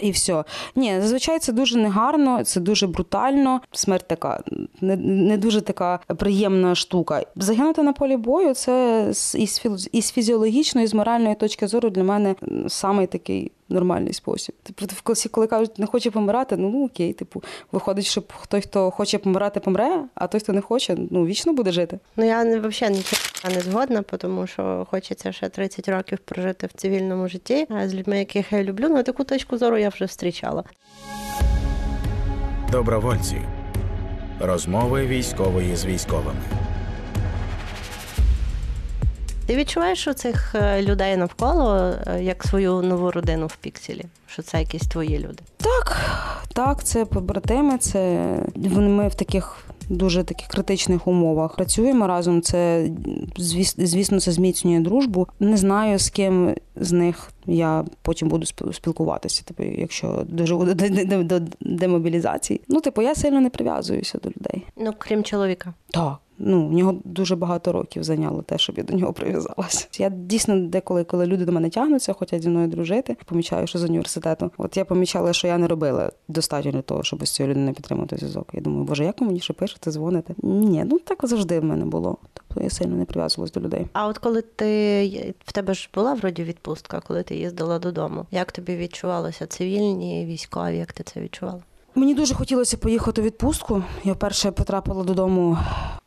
і 0.02 0.10
все. 0.10 0.44
Ні, 0.76 1.00
зазвичай 1.00 1.38
це 1.38 1.52
дуже 1.52 1.78
негарно, 1.78 2.44
це 2.44 2.60
дуже 2.60 2.86
брутально. 2.86 3.60
Смерть 3.72 4.04
така 4.08 4.31
не, 4.80 4.96
не 4.96 5.36
дуже 5.36 5.60
така 5.60 6.00
приємна 6.16 6.74
штука. 6.74 7.22
Загинути 7.36 7.82
на 7.82 7.92
полі 7.92 8.16
бою 8.16 8.54
це 8.54 9.06
із, 9.92 10.10
фізіологічної, 10.12 10.86
з 10.86 10.94
моральної 10.94 11.34
точки 11.34 11.66
зору 11.66 11.90
для 11.90 12.04
мене 12.04 12.34
самий 12.68 13.06
такий. 13.06 13.52
Нормальний 13.68 14.12
спосіб. 14.12 14.54
Типу, 14.62 14.94
в 14.94 15.00
класі, 15.00 15.28
коли 15.28 15.46
кажуть, 15.46 15.78
не 15.78 15.86
хоче 15.86 16.10
помирати, 16.10 16.56
ну, 16.56 16.70
ну 16.70 16.84
окей, 16.84 17.12
типу, 17.12 17.42
виходить, 17.72 18.04
що 18.04 18.22
той, 18.48 18.60
хто 18.60 18.90
хоче 18.90 19.18
помирати, 19.18 19.60
помре, 19.60 20.04
а 20.14 20.26
той, 20.26 20.40
хто 20.40 20.52
не 20.52 20.60
хоче, 20.60 20.96
ну 21.10 21.26
вічно 21.26 21.52
буде 21.52 21.72
жити. 21.72 21.98
Ну 22.16 22.26
я 22.26 22.44
не 22.44 22.58
взагалі 22.58 22.96
нічого 22.96 23.54
не 23.54 23.60
згодна, 23.60 24.02
тому 24.02 24.46
що 24.46 24.86
хочеться 24.90 25.32
ще 25.32 25.48
30 25.48 25.88
років 25.88 26.18
прожити 26.18 26.66
в 26.66 26.72
цивільному 26.72 27.28
житті. 27.28 27.66
А 27.68 27.88
з 27.88 27.94
людьми, 27.94 28.18
яких 28.18 28.52
я 28.52 28.62
люблю, 28.62 28.88
ну 28.88 29.02
таку 29.02 29.24
точку 29.24 29.58
зору 29.58 29.78
я 29.78 29.88
вже 29.88 30.06
зустрічала. 30.06 30.64
Добровольці. 32.72 33.36
Розмови 34.44 35.06
військової 35.06 35.76
з 35.76 35.84
військовими. 35.84 36.40
Ти 39.46 39.56
відчуваєш 39.56 40.08
у 40.08 40.12
цих 40.12 40.54
е, 40.54 40.82
людей 40.82 41.16
навколо 41.16 41.94
е, 42.06 42.22
як 42.22 42.44
свою 42.44 42.82
нову 42.82 43.10
родину 43.10 43.46
в 43.46 43.56
пікселі? 43.56 44.04
Що 44.26 44.42
це 44.42 44.58
якісь 44.58 44.82
твої 44.82 45.18
люди? 45.18 45.42
Так, 45.56 45.96
так, 46.54 46.84
це 46.84 47.04
побратими, 47.04 47.78
це 47.78 48.34
вони 48.54 48.88
ми 48.88 49.08
в 49.08 49.14
таких. 49.14 49.64
Дуже 49.92 50.24
таких 50.24 50.48
критичних 50.48 51.08
умовах 51.08 51.56
працюємо 51.56 52.06
разом. 52.06 52.42
Це 52.42 52.88
звісно, 53.76 54.20
це 54.20 54.32
зміцнює 54.32 54.80
дружбу. 54.80 55.28
Не 55.40 55.56
знаю 55.56 55.98
з 55.98 56.10
ким 56.10 56.54
з 56.76 56.92
них 56.92 57.30
я 57.46 57.84
потім 58.02 58.28
буду 58.28 58.44
спіл- 58.46 58.72
спілкуватися. 58.72 59.42
Типу, 59.44 59.62
якщо 59.62 60.22
доживу 60.28 60.64
до, 60.64 60.74
до, 61.04 61.22
до 61.22 61.40
демобілізації. 61.60 62.60
Ну, 62.68 62.80
типу, 62.80 63.02
я 63.02 63.14
сильно 63.14 63.40
не 63.40 63.50
прив'язуюся 63.50 64.18
до 64.18 64.28
людей. 64.28 64.62
Ну 64.76 64.92
крім 64.98 65.22
чоловіка. 65.24 65.74
Так, 65.90 66.16
ну 66.42 66.68
в 66.68 66.72
нього 66.72 66.94
дуже 67.04 67.36
багато 67.36 67.72
років 67.72 68.04
зайняло 68.04 68.42
те, 68.42 68.58
щоб 68.58 68.78
я 68.78 68.84
до 68.84 68.96
нього 68.96 69.12
прив'язалася. 69.12 69.86
Я 69.98 70.08
дійсно 70.08 70.60
деколи, 70.60 71.04
коли 71.04 71.26
люди 71.26 71.44
до 71.44 71.52
мене 71.52 71.70
тягнуться, 71.70 72.12
хочуть 72.12 72.42
зі 72.42 72.48
мною 72.48 72.68
дружити, 72.68 73.16
помічаю, 73.24 73.66
що 73.66 73.78
з 73.78 73.84
університету. 73.84 74.50
От 74.58 74.76
я 74.76 74.84
помічала, 74.84 75.32
що 75.32 75.46
я 75.46 75.58
не 75.58 75.66
робила 75.66 76.12
достатньо 76.28 76.72
для 76.72 76.82
того, 76.82 77.02
щоб 77.02 77.26
з 77.26 77.30
цією 77.30 77.50
людиною 77.50 77.74
підтримати 77.74 78.16
зв'язок. 78.16 78.50
Я 78.52 78.60
думаю, 78.60 78.84
боже, 78.84 79.04
як 79.04 79.20
мені 79.20 79.40
ще 79.40 79.52
пишете, 79.52 79.90
дзвоните? 79.90 80.34
Ні, 80.42 80.84
ну 80.90 80.98
так 80.98 81.18
завжди 81.22 81.60
в 81.60 81.64
мене 81.64 81.84
було. 81.84 82.16
Тобто 82.34 82.64
я 82.64 82.70
сильно 82.70 82.96
не 82.96 83.04
прив'язувалась 83.04 83.52
до 83.52 83.60
людей. 83.60 83.86
А 83.92 84.06
от 84.06 84.18
коли 84.18 84.42
ти 84.42 85.34
в 85.44 85.52
тебе 85.52 85.74
ж 85.74 85.90
була 85.94 86.14
вроді 86.14 86.44
відпустка, 86.44 87.00
коли 87.06 87.22
ти 87.22 87.36
їздила 87.36 87.78
додому, 87.78 88.26
як 88.30 88.52
тобі 88.52 88.76
відчувалося 88.76 89.46
цивільні, 89.46 90.26
військові? 90.26 90.76
Як 90.76 90.92
ти 90.92 91.04
це 91.04 91.20
відчувала? 91.20 91.62
Мені 91.94 92.14
дуже 92.14 92.34
хотілося 92.34 92.76
поїхати 92.76 93.22
у 93.22 93.24
відпустку. 93.24 93.82
Я 94.04 94.12
вперше 94.12 94.50
потрапила 94.50 95.04
додому 95.04 95.58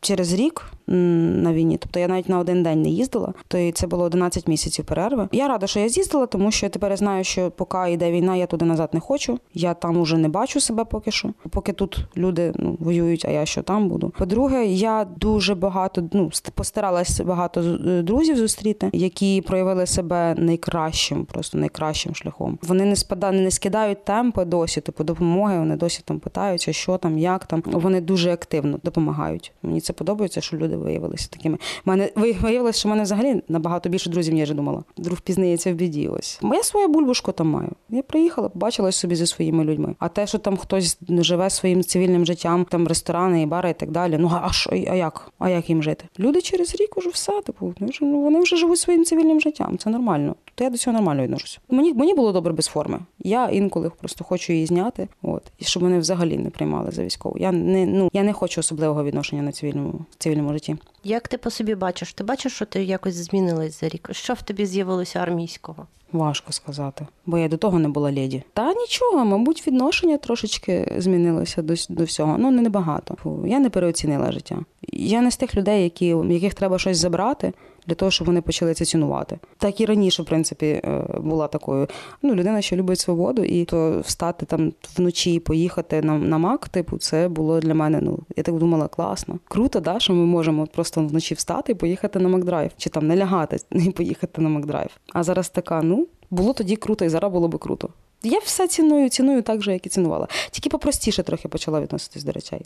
через 0.01 0.33
рік 0.33 0.65
на 0.87 1.53
війні. 1.53 1.77
Тобто 1.77 1.99
я 1.99 2.07
навіть 2.07 2.29
на 2.29 2.39
один 2.39 2.63
день 2.63 2.81
не 2.81 2.89
їздила, 2.89 3.33
то 3.47 3.57
і 3.57 3.71
це 3.71 3.87
було 3.87 4.03
11 4.03 4.47
місяців 4.47 4.85
перерви. 4.85 5.29
Я 5.31 5.47
рада, 5.47 5.67
що 5.67 5.79
я 5.79 5.89
з'їздила, 5.89 6.25
тому 6.25 6.51
що 6.51 6.65
я 6.65 6.69
тепер 6.69 6.97
знаю, 6.97 7.23
що 7.23 7.51
поки 7.51 7.91
йде 7.91 8.11
війна, 8.11 8.35
я 8.35 8.47
туди 8.47 8.65
назад 8.65 8.89
не 8.93 8.99
хочу. 8.99 9.39
Я 9.53 9.73
там 9.73 9.97
уже 9.97 10.17
не 10.17 10.29
бачу 10.29 10.59
себе 10.59 10.85
поки 10.85 11.11
що. 11.11 11.29
Поки 11.49 11.73
тут 11.73 11.99
люди 12.17 12.53
ну, 12.55 12.77
воюють, 12.79 13.25
а 13.25 13.31
я 13.31 13.45
що 13.45 13.61
там 13.61 13.89
буду. 13.89 14.13
По-друге, 14.17 14.65
я 14.65 15.07
дуже 15.17 15.55
багато 15.55 16.09
ну 16.13 16.31
постаралась 16.53 17.19
багато 17.21 17.61
е, 17.61 18.01
друзів 18.01 18.37
зустріти, 18.37 18.89
які 18.93 19.41
проявили 19.41 19.85
себе 19.85 20.35
найкращим, 20.37 21.25
просто 21.25 21.57
найкращим 21.57 22.15
шляхом. 22.15 22.59
Вони 22.61 22.85
не 22.85 22.95
спада, 22.95 23.31
не 23.31 23.51
скидають 23.51 24.05
темпи 24.05 24.45
досі, 24.45 24.81
типу 24.81 25.03
допомоги. 25.03 25.59
Вони 25.59 25.74
досі 25.75 26.01
там 26.05 26.19
питаються, 26.19 26.73
що 26.73 26.97
там, 26.97 27.17
як 27.17 27.45
там. 27.45 27.63
Вони 27.65 28.01
дуже 28.01 28.31
активно 28.31 28.79
допомагають. 28.83 29.51
Мені 29.63 29.81
це 29.81 29.93
подобається, 29.93 30.41
що 30.41 30.57
люди 30.57 30.77
виявилися 30.77 31.29
такими. 31.29 31.57
Мене 31.85 32.09
виявилося, 32.15 32.79
що 32.79 32.89
в 32.89 32.91
мене 32.91 33.03
взагалі 33.03 33.41
набагато 33.47 33.89
більше 33.89 34.09
друзів, 34.09 34.33
ніж 34.33 34.49
я 34.49 34.55
думала. 34.55 34.83
Друг 34.97 35.21
пізнається 35.21 35.71
в 35.71 35.75
біді. 35.75 36.07
Ось 36.07 36.39
я 36.43 36.63
своє 36.63 36.87
бульбушку 36.87 37.31
там 37.31 37.47
маю. 37.47 37.69
Я 37.89 38.01
приїхала, 38.01 38.49
побачилась 38.49 38.95
собі 38.95 39.15
зі 39.15 39.27
своїми 39.27 39.63
людьми. 39.63 39.95
А 39.99 40.07
те, 40.07 40.27
що 40.27 40.37
там 40.37 40.57
хтось 40.57 40.97
живе 41.09 41.49
своїм 41.49 41.83
цивільним 41.83 42.25
життям, 42.25 42.65
там 42.65 42.87
ресторани 42.87 43.41
і 43.41 43.45
бари 43.45 43.69
і 43.69 43.73
так 43.73 43.91
далі. 43.91 44.17
Ну 44.19 44.31
а 44.43 44.51
що, 44.51 44.69
а 44.71 44.95
як? 44.95 45.31
А 45.39 45.49
як 45.49 45.69
їм 45.69 45.83
жити? 45.83 46.05
Люди 46.19 46.41
через 46.41 46.75
рік 46.75 46.97
уже 46.97 47.09
все 47.09 47.41
типу. 47.41 47.73
Ну, 48.01 48.21
вони 48.21 48.39
вже 48.39 48.55
живуть 48.55 48.79
своїм 48.79 49.05
цивільним 49.05 49.41
життям. 49.41 49.77
Це 49.77 49.89
нормально. 49.89 50.35
То 50.55 50.63
я 50.63 50.69
до 50.69 50.77
цього 50.77 50.93
нормально 50.93 51.23
відношуся. 51.23 51.59
Мені 51.69 51.93
мені 51.93 52.13
було 52.13 52.31
добре 52.31 52.53
без 52.53 52.65
форми. 52.65 52.99
Я 53.19 53.49
інколи 53.49 53.89
просто 53.89 54.23
хочу 54.23 54.53
її 54.53 54.65
зняти. 54.65 55.07
От 55.21 55.43
і 55.59 55.65
щоб 55.65 55.83
вони 55.83 55.99
взагалі 55.99 56.37
не 56.37 56.49
приймали 56.49 56.91
за 56.91 57.03
військову. 57.03 57.37
Я 57.37 57.51
не 57.51 57.85
ну 57.85 58.09
я 58.13 58.23
не 58.23 58.33
хочу 58.33 58.61
особливого 58.61 59.03
відношення 59.03 59.41
на 59.41 59.51
цивільному 59.51 60.05
цивільному 60.17 60.53
житті. 60.53 60.75
Як 61.03 61.27
ти 61.27 61.37
по 61.37 61.49
собі 61.49 61.75
бачиш? 61.75 62.13
Ти 62.13 62.23
бачиш, 62.23 62.53
що 62.53 62.65
ти 62.65 62.83
якось 62.83 63.15
змінилась 63.15 63.79
за 63.79 63.89
рік? 63.89 64.09
Що 64.11 64.33
в 64.33 64.41
тобі 64.41 64.65
з'явилося 64.65 65.19
армійського? 65.19 65.87
Важко 66.11 66.51
сказати, 66.51 67.07
бо 67.25 67.37
я 67.37 67.47
до 67.47 67.57
того 67.57 67.79
не 67.79 67.89
була 67.89 68.11
леді. 68.11 68.43
Та 68.53 68.73
нічого, 68.73 69.25
мабуть, 69.25 69.67
відношення 69.67 70.17
трошечки 70.17 70.95
змінилося 70.97 71.61
до 71.61 71.73
до 71.89 72.03
всього. 72.03 72.37
Ну 72.37 72.51
не 72.51 72.61
небагато. 72.61 73.15
Я 73.45 73.59
не 73.59 73.69
переоцінила 73.69 74.31
життя. 74.31 74.59
Я 74.91 75.21
не 75.21 75.31
з 75.31 75.37
тих 75.37 75.55
людей, 75.55 75.83
які 75.83 76.05
яких 76.29 76.53
треба 76.53 76.79
щось 76.79 76.97
забрати 76.97 77.53
для 77.87 77.95
того, 77.95 78.11
щоб 78.11 78.27
вони 78.27 78.41
почали 78.41 78.73
це 78.73 78.85
цінувати. 78.85 79.39
Так 79.57 79.81
і 79.81 79.85
раніше, 79.85 80.23
в 80.23 80.25
принципі, 80.25 80.65
е, 80.65 81.03
була 81.19 81.47
такою. 81.47 81.87
Ну, 82.21 82.35
людина, 82.35 82.61
що 82.61 82.75
любить 82.75 82.99
свободу, 82.99 83.43
і 83.43 83.65
то 83.65 83.99
встати 83.99 84.45
там 84.45 84.73
вночі 84.97 85.33
і 85.33 85.39
поїхати 85.39 86.01
на 86.01 86.17
на 86.17 86.37
мак, 86.37 86.69
типу, 86.69 86.97
це 86.97 87.27
було 87.27 87.59
для 87.59 87.73
мене. 87.73 87.99
Ну 88.01 88.19
я 88.35 88.43
так 88.43 88.55
думала, 88.55 88.87
класно. 88.87 89.39
Круто, 89.47 89.79
да, 89.79 89.99
що 89.99 90.13
ми 90.13 90.25
можемо 90.25 90.67
просто 90.67 91.01
вночі 91.01 91.33
встати 91.33 91.71
і 91.71 91.75
поїхати 91.75 92.19
на 92.19 92.29
Макдрайв, 92.29 92.71
чи 92.77 92.89
там 92.89 93.07
не 93.07 93.17
лягати 93.17 93.57
і 93.71 93.91
поїхати 93.91 94.41
на 94.41 94.49
Макдрайв. 94.49 94.89
А 95.13 95.23
зараз 95.23 95.49
така, 95.49 95.81
ну 95.81 96.07
було 96.29 96.53
тоді 96.53 96.75
круто, 96.75 97.05
і 97.05 97.09
зараз 97.09 97.31
було 97.31 97.47
би 97.47 97.57
круто. 97.57 97.89
Я 98.23 98.39
все 98.39 98.67
ціную, 98.67 99.09
ціную 99.09 99.41
так 99.41 99.61
же, 99.61 99.73
як 99.73 99.85
і 99.85 99.89
цінувала. 99.89 100.27
Тільки 100.51 100.69
попростіше 100.69 101.23
трохи 101.23 101.47
почала 101.47 101.81
відноситись 101.81 102.23
до 102.23 102.31
речей. 102.31 102.61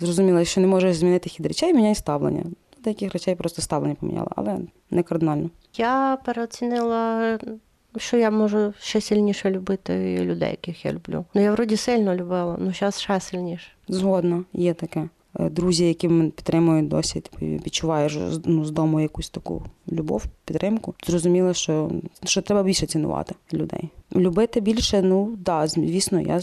Зрозуміла, 0.00 0.44
що 0.44 0.60
не 0.60 0.66
можеш 0.66 0.96
змінити 0.96 1.28
хід 1.28 1.46
речей, 1.46 1.74
міняй 1.74 1.94
ставлення 1.94 2.44
деяких 2.84 3.12
речей 3.12 3.34
просто 3.34 3.62
ставлення 3.62 3.94
поміняла, 3.94 4.28
але 4.36 4.58
не 4.90 5.02
кардинально. 5.02 5.50
Я 5.76 6.18
переоцінила. 6.24 7.38
Що 7.96 8.16
я 8.16 8.30
можу 8.30 8.74
ще 8.80 9.00
сильніше 9.00 9.50
любити 9.50 10.18
людей, 10.24 10.50
яких 10.50 10.84
я 10.84 10.92
люблю. 10.92 11.24
Ну 11.34 11.42
я 11.42 11.52
вроді 11.52 11.76
сильно 11.76 12.14
любила, 12.14 12.56
ну 12.60 12.72
зараз 12.74 13.00
ще 13.00 13.20
сильніше. 13.20 13.68
Згодно, 13.88 14.44
є 14.52 14.74
таке. 14.74 15.08
Е, 15.40 15.50
друзі, 15.50 15.88
які 15.88 16.08
мене 16.08 16.30
підтримують 16.30 16.88
досі, 16.88 17.20
типу, 17.20 17.46
відчуваєш 17.46 18.18
ну, 18.44 18.64
з 18.64 18.70
дому 18.70 19.00
якусь 19.00 19.30
таку 19.30 19.62
любов, 19.92 20.24
підтримку. 20.44 20.94
Зрозуміло, 21.06 21.54
що 21.54 21.90
що 22.24 22.42
треба 22.42 22.62
більше 22.62 22.86
цінувати 22.86 23.34
людей. 23.52 23.88
Любити 24.16 24.60
більше, 24.60 25.02
ну 25.02 25.30
да, 25.38 25.66
звісно, 25.66 26.20
я 26.20 26.40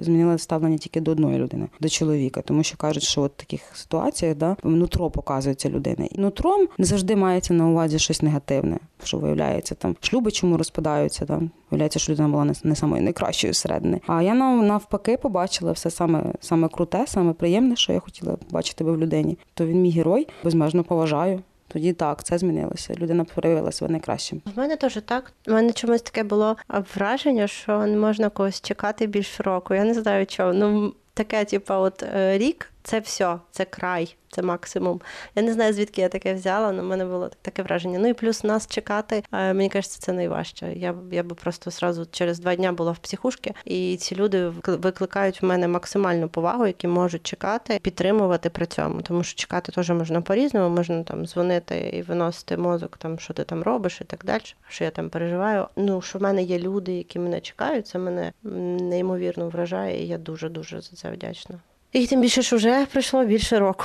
змінила 0.00 0.38
ставлення 0.38 0.78
тільки 0.78 1.00
до 1.00 1.10
одної 1.10 1.38
людини, 1.38 1.68
до 1.80 1.88
чоловіка, 1.88 2.42
тому 2.42 2.62
що 2.62 2.76
кажуть, 2.76 3.02
що 3.02 3.22
от 3.22 3.32
в 3.32 3.36
таких 3.36 3.60
ситуаціях 3.74 4.36
да 4.36 4.56
нутро 4.64 5.10
показується 5.10 5.68
людина. 5.68 6.08
І 6.10 6.20
нутром 6.20 6.68
не 6.78 6.84
завжди 6.84 7.16
мається 7.16 7.54
на 7.54 7.68
увазі 7.68 7.98
щось 7.98 8.22
негативне, 8.22 8.78
що 9.04 9.18
виявляється 9.18 9.74
там 9.74 9.96
шлюби, 10.00 10.30
чому 10.30 10.56
розпадаються 10.56 11.26
там. 11.26 11.50
Виявляється, 11.70 11.98
що 11.98 12.12
людина 12.12 12.28
була 12.28 12.54
не 12.64 12.76
самою 12.76 13.02
найкращою 13.02 13.54
середини. 13.54 14.00
А 14.06 14.22
я 14.22 14.34
навпаки 14.34 15.16
побачила 15.16 15.72
все 15.72 15.90
саме 15.90 16.32
саме 16.40 16.68
круте, 16.68 17.04
саме 17.06 17.32
приємне, 17.32 17.76
що 17.76 17.92
я 17.92 18.00
хотіла 18.00 18.36
бачити 18.50 18.84
би 18.84 18.92
в 18.92 18.98
людині. 18.98 19.38
То 19.54 19.66
він 19.66 19.82
мій 19.82 19.90
герой, 19.90 20.28
безмежно 20.44 20.84
поважаю. 20.84 21.40
Тоді 21.68 21.92
так, 21.92 22.24
це 22.24 22.38
змінилося. 22.38 22.94
Людина 22.94 23.24
проявила 23.24 23.72
себе 23.72 23.90
найкращим. 23.90 24.42
В 24.54 24.58
мене 24.58 24.76
теж 24.76 24.98
так. 25.04 25.32
У 25.48 25.52
мене 25.52 25.72
чомусь 25.72 26.02
таке 26.02 26.22
було 26.22 26.56
враження, 26.94 27.46
що 27.46 27.86
не 27.86 27.96
можна 27.96 28.28
когось 28.28 28.60
чекати 28.60 29.06
більш 29.06 29.40
року. 29.40 29.74
Я 29.74 29.84
не 29.84 29.94
знаю 29.94 30.26
чого. 30.26 30.52
Ну 30.52 30.94
таке, 31.14 31.44
типу, 31.44 31.74
от 31.74 32.02
е, 32.02 32.38
рік 32.38 32.70
це 32.84 33.00
все, 33.00 33.38
це 33.50 33.64
край 33.64 34.16
це 34.34 34.42
максимум. 34.42 35.00
Я 35.34 35.42
не 35.42 35.52
знаю, 35.52 35.72
звідки 35.72 36.00
я 36.00 36.08
таке 36.08 36.34
взяла, 36.34 36.68
але 36.68 36.82
в 36.82 36.84
мене 36.84 37.04
було 37.04 37.30
таке 37.42 37.62
враження. 37.62 37.98
Ну 37.98 38.08
і 38.08 38.14
плюс 38.14 38.44
нас 38.44 38.66
чекати, 38.66 39.22
мені 39.32 39.68
кажеться, 39.68 40.00
це 40.00 40.12
найважче. 40.12 40.72
Я 40.72 40.94
я 41.12 41.22
би 41.22 41.34
просто 41.34 41.70
зразу 41.70 42.06
через 42.10 42.38
два 42.38 42.54
дні 42.54 42.70
була 42.70 42.92
в 42.92 42.98
психушці, 42.98 43.54
і 43.64 43.96
ці 43.96 44.16
люди 44.16 44.48
викликають 44.66 45.42
в 45.42 45.44
мене 45.44 45.68
максимальну 45.68 46.28
повагу, 46.28 46.66
які 46.66 46.88
можуть 46.88 47.22
чекати, 47.22 47.78
підтримувати 47.82 48.50
при 48.50 48.66
цьому. 48.66 49.02
Тому 49.02 49.24
що 49.24 49.38
чекати 49.38 49.72
теж 49.72 49.90
можна 49.90 50.20
по-різному, 50.20 50.76
можна 50.76 51.02
там 51.02 51.26
дзвонити 51.26 51.78
і 51.78 52.02
виносити 52.02 52.56
мозок, 52.56 52.96
там 52.96 53.18
що 53.18 53.34
ти 53.34 53.44
там 53.44 53.62
робиш, 53.62 54.00
і 54.00 54.04
так 54.04 54.24
далі. 54.24 54.42
Що 54.68 54.84
я 54.84 54.90
там 54.90 55.10
переживаю. 55.10 55.68
Ну 55.76 56.02
що 56.02 56.18
в 56.18 56.22
мене 56.22 56.42
є 56.42 56.58
люди, 56.58 56.92
які 56.92 57.18
мене 57.18 57.40
чекають, 57.40 57.86
це 57.86 57.98
мене 57.98 58.32
неймовірно 58.42 59.48
вражає, 59.48 60.04
і 60.04 60.08
я 60.08 60.18
дуже 60.18 60.48
дуже 60.48 60.80
за 60.80 60.96
це 60.96 61.10
вдячна. 61.10 61.58
І 61.94 62.06
тим 62.06 62.20
більше, 62.20 62.42
що 62.42 62.56
вже 62.56 62.86
пройшло 62.86 63.24
більше 63.24 63.58
року. 63.58 63.84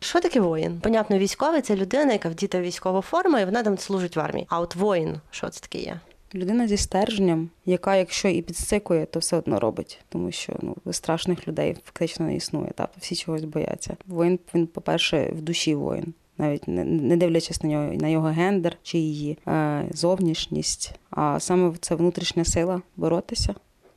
Що 0.00 0.20
таке 0.20 0.40
воїн? 0.40 0.80
Понятно, 0.80 1.18
військовий 1.18 1.62
це 1.62 1.76
людина, 1.76 2.12
яка 2.12 2.28
вдіта 2.28 2.60
військова 2.60 3.00
форма, 3.00 3.40
і 3.40 3.44
вона 3.44 3.62
там 3.62 3.78
служить 3.78 4.16
в 4.16 4.20
армії. 4.20 4.46
А 4.50 4.60
от 4.60 4.76
воїн, 4.76 5.14
що 5.30 5.48
це 5.48 5.60
таке 5.60 5.78
є? 5.78 6.00
Людина 6.34 6.68
зі 6.68 6.76
стерженням, 6.76 7.50
яка, 7.66 7.96
якщо 7.96 8.28
і 8.28 8.42
підсикує, 8.42 9.06
то 9.06 9.18
все 9.18 9.36
одно 9.36 9.60
робить, 9.60 9.98
тому 10.08 10.32
що 10.32 10.52
ну 10.62 10.92
страшних 10.92 11.48
людей 11.48 11.76
фактично 11.84 12.26
не 12.26 12.36
існує. 12.36 12.70
Та 12.74 12.88
всі 12.98 13.16
чогось 13.16 13.44
бояться. 13.44 13.96
Воїн 14.06 14.38
він, 14.54 14.66
по-перше, 14.66 15.32
в 15.32 15.40
душі 15.40 15.74
воїн, 15.74 16.14
навіть 16.38 16.62
не 16.66 17.16
дивлячись 17.16 17.62
на 17.62 17.68
нього 17.68 17.92
на 17.92 18.08
його 18.08 18.28
гендер 18.28 18.76
чи 18.82 18.98
її 18.98 19.38
е, 19.48 19.84
зовнішність. 19.90 20.94
А 21.10 21.40
саме 21.40 21.72
це 21.80 21.94
внутрішня 21.94 22.44
сила 22.44 22.82
боротися 22.96 23.54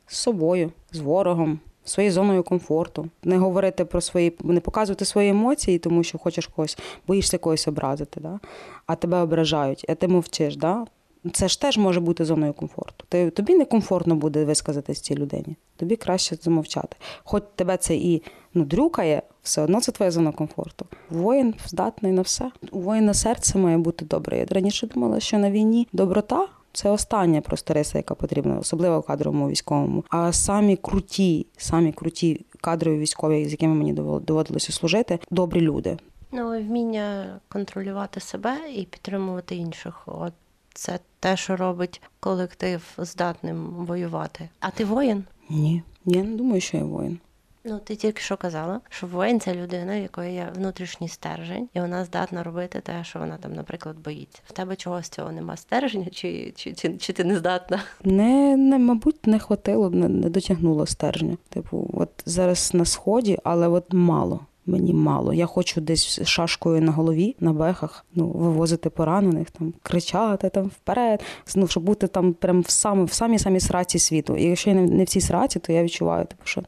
з 0.07 0.17
собою, 0.17 0.71
з 0.91 0.99
ворогом, 0.99 1.59
своєю 1.85 2.13
зоною 2.13 2.43
комфорту, 2.43 3.09
не 3.23 3.37
говорити 3.37 3.85
про 3.85 4.01
свої, 4.01 4.35
не 4.43 4.59
показувати 4.59 5.05
свої 5.05 5.29
емоції, 5.29 5.79
тому 5.79 6.03
що 6.03 6.17
хочеш 6.17 6.47
когось, 6.47 6.77
боїшся 7.07 7.37
когось 7.37 7.67
образити, 7.67 8.19
да? 8.19 8.39
а 8.85 8.95
тебе 8.95 9.21
ображають, 9.21 9.85
а 9.89 9.95
ти 9.95 10.07
мовчиш. 10.07 10.55
Да? 10.55 10.85
Це 11.33 11.47
ж 11.47 11.61
теж 11.61 11.77
може 11.77 11.99
бути 11.99 12.25
зоною 12.25 12.53
комфорту. 12.53 13.05
Ти, 13.09 13.29
Тобі 13.29 13.55
некомфортно 13.55 14.15
буде 14.15 14.45
висказатись 14.45 15.01
цій 15.01 15.15
людині. 15.15 15.55
Тобі 15.75 15.95
краще 15.95 16.35
замовчати. 16.35 16.97
Хоч 17.23 17.43
тебе 17.55 17.77
це 17.77 17.95
і 17.95 18.23
ну, 18.53 18.65
дрюкає, 18.65 19.21
все 19.43 19.61
одно 19.61 19.81
це 19.81 19.91
твоя 19.91 20.11
зона 20.11 20.31
комфорту. 20.31 20.85
Воїн 21.09 21.53
здатний 21.65 22.11
на 22.11 22.21
все. 22.21 22.51
У 22.71 22.79
воїна 22.79 23.13
серце 23.13 23.57
має 23.57 23.77
бути 23.77 24.05
добре. 24.05 24.37
Я 24.37 24.45
раніше 24.45 24.87
думала, 24.87 25.19
що 25.19 25.37
на 25.37 25.51
війні 25.51 25.87
доброта 25.93 26.47
це 26.73 26.89
остання 26.89 27.41
просто 27.41 27.73
риса, 27.73 27.97
яка 27.97 28.15
потрібна, 28.15 28.57
особливо 28.59 29.01
кадровому 29.01 29.49
військовому. 29.49 30.03
А 30.09 30.33
самі 30.33 30.75
круті, 30.75 31.47
самі 31.57 31.91
круті 31.91 32.45
кадрові 32.61 32.97
військові, 32.97 33.45
з 33.45 33.51
якими 33.51 33.75
мені 33.75 33.93
доводилося 33.93 34.71
служити, 34.71 35.19
добрі 35.31 35.61
люди. 35.61 35.97
Ну 36.31 36.59
вміння 36.59 37.39
контролювати 37.47 38.19
себе 38.19 38.57
і 38.75 38.83
підтримувати 38.83 39.55
інших. 39.55 40.03
От 40.05 40.33
це 40.73 40.99
те, 41.19 41.37
що 41.37 41.55
робить 41.55 42.01
колектив 42.19 42.83
здатним 42.97 43.65
воювати. 43.65 44.49
А 44.59 44.69
ти 44.69 44.85
воїн? 44.85 45.23
Ні, 45.49 45.83
я 46.05 46.23
не 46.23 46.37
думаю, 46.37 46.61
що 46.61 46.77
я 46.77 46.83
воїн. 46.83 47.19
Ну, 47.63 47.79
ти 47.79 47.95
тільки 47.95 48.21
що 48.21 48.37
казала, 48.37 48.81
що 48.89 49.07
воїн 49.07 49.39
це 49.39 49.55
людина, 49.55 49.99
в 49.99 50.01
якої 50.01 50.33
є 50.33 50.51
внутрішній 50.55 51.07
стержень, 51.07 51.69
і 51.73 51.79
вона 51.79 52.05
здатна 52.05 52.43
робити 52.43 52.81
те, 52.81 53.03
що 53.03 53.19
вона 53.19 53.37
там, 53.37 53.53
наприклад, 53.53 53.99
боїться. 53.99 54.41
В 54.47 54.51
тебе 54.51 54.75
чогось 54.75 55.09
цього 55.09 55.31
нема 55.31 55.57
стерження, 55.57 56.07
чи 56.11 56.53
чи, 56.55 56.73
чи, 56.73 56.97
чи 56.97 57.13
ти 57.13 57.23
не 57.23 57.37
здатна? 57.37 57.79
Не, 58.03 58.57
не 58.57 58.79
мабуть, 58.79 59.27
не 59.27 59.39
хватило, 59.39 59.89
не, 59.89 60.09
не 60.09 60.29
дотягнуло 60.29 60.85
стержня. 60.85 61.37
Типу, 61.49 61.89
от 61.93 62.09
зараз 62.25 62.73
на 62.73 62.85
сході, 62.85 63.37
але 63.43 63.67
от 63.67 63.93
мало. 63.93 64.39
Мені 64.69 64.93
мало. 64.93 65.33
Я 65.33 65.45
хочу 65.45 65.81
десь 65.81 66.21
шашкою 66.23 66.81
на 66.81 66.91
голові, 66.91 67.35
на 67.39 67.53
бехах, 67.53 68.05
ну 68.15 68.27
вивозити 68.27 68.89
поранених, 68.89 69.51
там 69.51 69.73
кричати 69.83 70.49
там 70.49 70.65
вперед, 70.65 71.23
ну 71.55 71.67
щоб 71.67 71.83
бути 71.83 72.07
там 72.07 72.33
прям 72.33 72.61
в 72.61 72.69
самі 72.69 73.05
в 73.05 73.13
самій 73.13 73.39
самій 73.39 73.59
сраці 73.59 73.99
світу. 73.99 74.35
І 74.35 74.43
якщо 74.43 74.69
я 74.69 74.75
не, 74.75 75.03
в 75.03 75.07
цій 75.07 75.21
сраці, 75.21 75.59
то 75.59 75.73
я 75.73 75.83
відчуваю, 75.83 76.25
типу, 76.25 76.41
що 76.43 76.61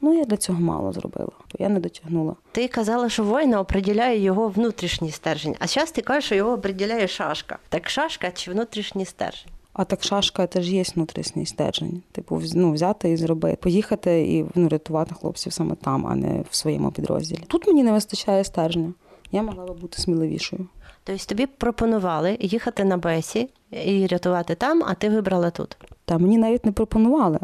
ну 0.00 0.18
я 0.18 0.24
для 0.24 0.36
цього 0.36 0.60
мало 0.60 0.92
зробила, 0.92 1.30
я 1.58 1.68
не 1.68 1.80
дотягнула. 1.80 2.34
Ти 2.52 2.68
казала, 2.68 3.08
що 3.08 3.24
воїна 3.24 3.60
оприділяє 3.60 4.20
його 4.20 4.48
внутрішній 4.48 5.10
стержень. 5.10 5.56
А 5.58 5.66
зараз 5.66 5.90
ти 5.90 6.02
кажеш, 6.02 6.24
що 6.24 6.34
його 6.34 6.52
оприділяє 6.52 7.08
шашка. 7.08 7.58
Так 7.68 7.90
шашка 7.90 8.30
чи 8.30 8.50
внутрішній 8.50 9.04
стержень? 9.04 9.50
А 9.72 9.84
так 9.84 10.04
шашка 10.04 10.46
теж 10.46 10.70
є 10.70 10.82
внутрішній 10.94 11.46
стержень. 11.46 12.02
Типу, 12.12 12.42
ну, 12.54 12.72
взяти 12.72 13.10
і 13.10 13.16
зробити, 13.16 13.56
поїхати 13.56 14.20
і 14.20 14.44
ну, 14.54 14.68
рятувати 14.68 15.14
хлопців 15.14 15.52
саме 15.52 15.74
там, 15.74 16.06
а 16.06 16.14
не 16.14 16.44
в 16.50 16.56
своєму 16.56 16.90
підрозділі. 16.90 17.40
Тут 17.46 17.66
мені 17.66 17.82
не 17.82 17.92
вистачає 17.92 18.44
стержня. 18.44 18.92
Я 19.32 19.42
могла 19.42 19.64
би 19.64 19.74
бути 19.74 19.98
сміливішою. 19.98 20.66
Тобто 21.04 21.24
тобі 21.26 21.46
пропонували 21.46 22.36
їхати 22.40 22.84
на 22.84 22.96
Бесі 22.96 23.48
і 23.70 24.06
рятувати 24.06 24.54
там, 24.54 24.82
а 24.86 24.94
ти 24.94 25.10
вибрала 25.10 25.50
тут. 25.50 25.76
Та 26.04 26.18
мені 26.18 26.38
навіть 26.38 26.66
не 26.66 26.72
пропонували. 26.72 27.38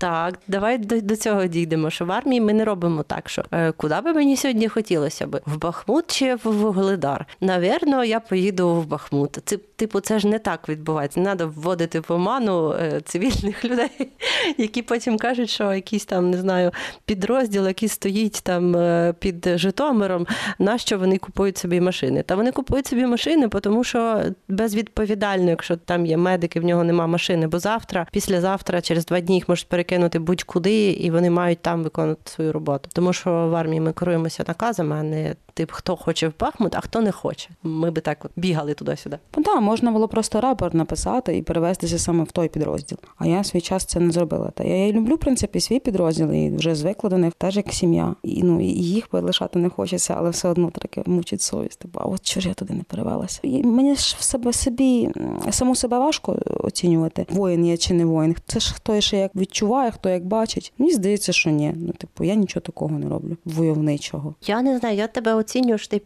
Так, 0.00 0.38
давай 0.48 0.78
до, 0.78 1.00
до 1.00 1.16
цього 1.16 1.46
дійдемо. 1.46 1.90
Що 1.90 2.04
в 2.04 2.12
армії 2.12 2.40
ми 2.40 2.52
не 2.52 2.64
робимо 2.64 3.02
так, 3.02 3.28
що 3.28 3.44
е, 3.52 3.72
куди 3.72 4.00
би 4.00 4.12
мені 4.12 4.36
сьогодні 4.36 4.68
хотілося 4.68 5.26
би? 5.26 5.40
В 5.46 5.58
Бахмут 5.58 6.04
чи 6.06 6.34
в 6.34 6.40
Вугледар? 6.44 7.26
Навірно, 7.40 8.04
я 8.04 8.20
поїду 8.20 8.74
в 8.74 8.86
Бахмут. 8.86 9.38
Це 9.44 9.56
типу, 9.56 10.00
це 10.00 10.18
ж 10.18 10.28
не 10.28 10.38
так 10.38 10.68
відбувається. 10.68 11.22
Треба 11.22 11.46
вводити 11.46 12.00
в 12.00 12.04
оману 12.08 12.72
е, 12.72 13.00
цивільних 13.04 13.64
людей, 13.70 14.10
які 14.58 14.82
потім 14.82 15.18
кажуть, 15.18 15.50
що 15.50 15.74
якийсь 15.74 16.04
там 16.04 16.30
не 16.30 16.38
знаю 16.38 16.72
підрозділ, 17.04 17.66
який 17.66 17.88
стоїть 17.88 18.40
там 18.42 18.76
е, 18.76 19.14
під 19.18 19.48
Житомиром, 19.54 20.26
нащо 20.58 20.98
вони 20.98 21.18
купують 21.18 21.58
собі 21.58 21.80
машини? 21.80 22.22
Та 22.22 22.34
вони 22.34 22.52
купують 22.52 22.86
собі 22.86 23.06
машини, 23.06 23.48
тому 23.48 23.84
що 23.84 24.22
безвідповідально, 24.48 25.50
якщо 25.50 25.76
там 25.76 26.06
є 26.06 26.16
медики, 26.16 26.60
в 26.60 26.64
нього 26.64 26.84
нема 26.84 27.06
машини, 27.06 27.46
бо 27.46 27.58
завтра, 27.58 28.06
післязавтра, 28.12 28.80
через 28.80 29.06
два 29.06 29.20
дні 29.20 29.34
їх 29.34 29.48
можуть 29.48 29.68
перекинути 29.68 29.89
будь-куди, 30.18 30.90
і 30.90 31.10
вони 31.10 31.30
мають 31.30 31.62
там 31.62 31.82
виконувати 31.82 32.30
свою 32.30 32.52
роботу. 32.52 32.88
Тому 32.92 33.12
що 33.12 33.30
в 33.30 33.54
армії 33.54 33.80
ми 33.80 33.92
керуємося 33.92 34.44
наказами, 34.48 34.96
а 34.96 35.02
не 35.02 35.34
тип, 35.60 35.70
хто 35.72 35.96
хоче 35.96 36.28
в 36.28 36.32
Бахмут, 36.40 36.74
а 36.74 36.80
хто 36.80 37.00
не 37.00 37.12
хоче. 37.12 37.48
Ми 37.62 37.90
би 37.90 38.00
так 38.00 38.24
от 38.24 38.30
бігали 38.36 38.74
туди-сюди. 38.74 39.18
Ну 39.36 39.42
так, 39.42 39.60
можна 39.60 39.92
було 39.92 40.08
просто 40.08 40.40
рапорт 40.40 40.74
написати 40.74 41.36
і 41.36 41.42
перевестися 41.42 41.98
саме 41.98 42.24
в 42.24 42.32
той 42.32 42.48
підрозділ. 42.48 42.98
А 43.18 43.26
я 43.26 43.44
свій 43.44 43.60
час 43.60 43.84
це 43.84 44.00
не 44.00 44.12
зробила. 44.12 44.50
Та 44.50 44.64
я 44.64 44.86
і 44.86 44.92
люблю, 44.92 45.14
в 45.14 45.18
принципі, 45.18 45.60
свій 45.60 45.78
підрозділ 45.78 46.32
і 46.32 46.50
вже 46.56 46.74
звикла 46.74 47.10
до 47.10 47.18
них, 47.18 47.32
теж 47.38 47.56
як 47.56 47.72
сім'я. 47.72 48.14
І 48.22 48.42
ну 48.42 48.60
і 48.60 48.66
їх 48.66 49.06
полишати 49.06 49.58
не 49.58 49.68
хочеться, 49.68 50.14
але 50.18 50.30
все 50.30 50.48
одно 50.48 50.70
таке 50.70 51.02
мучить 51.06 51.42
совість. 51.42 51.78
Типу, 51.78 52.00
а 52.02 52.04
от 52.04 52.22
чого 52.22 52.42
ж 52.42 52.48
я 52.48 52.54
туди 52.54 52.74
не 52.74 52.82
перевелася? 52.82 53.40
І 53.42 53.62
мені 53.62 53.94
ж 53.94 54.16
в 54.18 54.22
себе 54.22 54.52
собі 54.52 55.10
саму 55.50 55.76
себе 55.76 55.98
важко 55.98 56.38
оцінювати, 56.46 57.26
воїн 57.30 57.66
я 57.66 57.76
чи 57.76 57.94
не 57.94 58.04
воїн. 58.04 58.36
Це 58.46 58.60
ж 58.60 58.74
хто 58.74 59.00
ще 59.00 59.16
як 59.16 59.36
відчуває, 59.36 59.90
хто 59.90 60.08
як 60.08 60.26
бачить. 60.26 60.72
Мені 60.78 60.92
здається, 60.92 61.32
що 61.32 61.50
ні. 61.50 61.72
Ну, 61.76 61.92
типу, 61.92 62.24
я 62.24 62.34
нічого 62.34 62.60
такого 62.60 62.98
не 62.98 63.08
роблю. 63.08 63.36
Войовничого. 63.44 64.34
Я 64.46 64.62
не 64.62 64.78
знаю, 64.78 64.96
я 64.96 65.06
тебе 65.06 65.34
оцінюю, 65.50 65.78
що 65.78 65.88
ти 65.88 66.02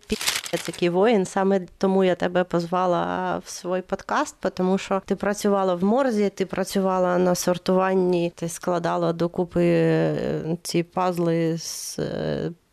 який 0.67 0.89
воїн. 0.89 1.27
Саме 1.27 1.61
тому 1.79 2.05
я 2.05 2.15
тебе 2.15 2.45
позвала 2.45 3.37
в 3.45 3.51
свій 3.51 3.81
подкаст, 3.81 4.37
тому 4.55 4.79
що 4.79 5.03
ти 5.07 5.17
працювала 5.17 5.75
в 5.75 5.85
морзі, 5.85 6.31
ти 6.35 6.47
працювала 6.47 7.19
на 7.19 7.35
сортуванні, 7.35 8.33
ти 8.35 8.49
складала 8.49 9.13
докупи 9.13 9.65
е, 9.65 10.57
ці 10.63 10.83
пазли 10.83 11.59
з. 11.59 11.99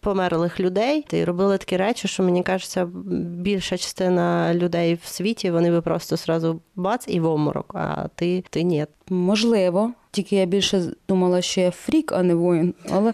Померлих 0.04 0.60
людей, 0.60 1.06
ти 1.08 1.26
робила 1.26 1.58
такі 1.58 1.78
речі, 1.78 2.08
що 2.08 2.24
мені 2.24 2.44
кажеться, 2.44 2.90
більша 3.16 3.78
частина 3.78 4.54
людей 4.54 5.00
в 5.04 5.08
світі 5.08 5.52
вони 5.52 5.72
би 5.72 5.82
просто 5.82 6.18
сразу 6.18 6.62
бац 6.76 7.06
і 7.08 7.20
в 7.20 7.26
оморок. 7.26 7.72
А 7.74 8.08
ти 8.16 8.44
ти 8.50 8.64
ні. 8.64 8.86
Можливо, 9.10 9.92
тільки 10.12 10.36
я 10.36 10.46
більше 10.46 10.84
думала, 11.08 11.42
що 11.42 11.62
я 11.62 11.72
фрік, 11.72 12.12
а 12.12 12.24
не 12.24 12.36
воїн. 12.36 12.74
Але 12.90 13.14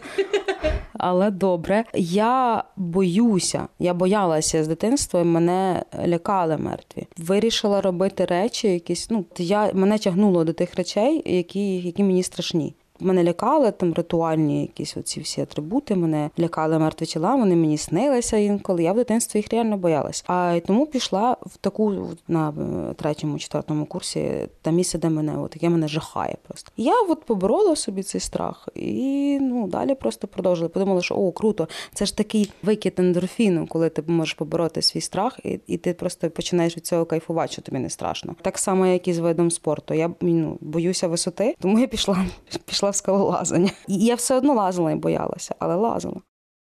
але 0.97 1.31
добре. 1.31 1.83
Я 1.93 2.63
боюся, 2.75 3.67
я 3.79 3.93
боялася 3.93 4.63
з 4.63 4.67
дитинства, 4.67 5.21
і 5.21 5.23
мене 5.23 5.83
лякали 6.07 6.57
мертві. 6.57 7.07
Вирішила 7.17 7.81
робити 7.81 8.25
речі, 8.25 8.67
якісь. 8.67 9.09
Ну 9.09 9.25
я 9.37 9.71
мене 9.73 9.97
тягнуло 9.97 10.43
до 10.43 10.53
тих 10.53 10.75
речей, 10.75 11.35
які, 11.35 11.77
які 11.77 12.03
мені 12.03 12.23
страшні. 12.23 12.75
Мене 12.99 13.23
лякали 13.23 13.71
там 13.71 13.93
ритуальні 13.93 14.61
якісь 14.61 14.97
оці 14.97 15.19
всі 15.19 15.41
атрибути. 15.41 15.95
Мене 15.95 16.29
лякали 16.39 16.79
мертві 16.79 17.05
тіла, 17.05 17.35
вони 17.35 17.55
мені 17.55 17.77
снилися 17.77 18.37
інколи. 18.37 18.83
Я 18.83 18.93
в 18.93 18.95
дитинстві 18.95 19.39
їх 19.39 19.51
реально 19.51 19.77
боялась. 19.77 20.23
А 20.27 20.59
тому 20.67 20.85
пішла 20.85 21.37
в 21.41 21.57
таку 21.57 21.93
на 22.27 22.49
е, 22.49 22.93
третьому, 22.93 23.39
четвертому 23.39 23.85
курсі 23.85 24.47
та 24.61 24.71
місце, 24.71 24.97
де 24.97 25.09
мене 25.09 25.39
от 25.39 25.55
яке 25.55 25.69
мене 25.69 25.87
жахає. 25.87 26.37
Просто 26.47 26.71
я 26.77 26.93
от 27.09 27.23
поборола 27.23 27.75
собі 27.75 28.03
цей 28.03 28.21
страх, 28.21 28.69
і 28.75 29.37
ну 29.41 29.67
далі 29.67 29.95
просто 29.95 30.27
продовжила. 30.27 30.69
Подумала, 30.69 31.01
що 31.01 31.15
о, 31.15 31.31
круто, 31.31 31.67
це 31.93 32.05
ж 32.05 32.17
такий 32.17 32.51
викид 32.63 32.93
ендорфіну, 32.97 33.67
коли 33.67 33.89
ти 33.89 34.03
можеш 34.07 34.33
побороти 34.33 34.81
свій 34.81 35.01
страх, 35.01 35.39
і 35.43 35.59
і 35.67 35.77
ти 35.77 35.93
просто 35.93 36.29
починаєш 36.29 36.77
від 36.77 36.85
цього 36.85 37.05
кайфувати, 37.05 37.53
що 37.53 37.61
тобі 37.61 37.79
не 37.79 37.89
страшно. 37.89 38.35
Так 38.41 38.57
само, 38.57 38.87
як 38.87 39.07
і 39.07 39.13
з 39.13 39.19
видом 39.19 39.51
спорту. 39.51 39.93
Я 39.93 40.11
ну, 40.21 40.57
боюся 40.61 41.07
висоти, 41.07 41.55
тому 41.59 41.79
я 41.79 41.87
пішла 41.87 42.25
пішла 42.65 42.86
скалолазання. 42.93 43.71
І 43.87 43.97
я 43.97 44.15
все 44.15 44.35
одно 44.35 44.53
лазила 44.53 44.91
і 44.91 44.95
боялася, 44.95 45.55
але 45.59 45.75
лазила. 45.75 46.21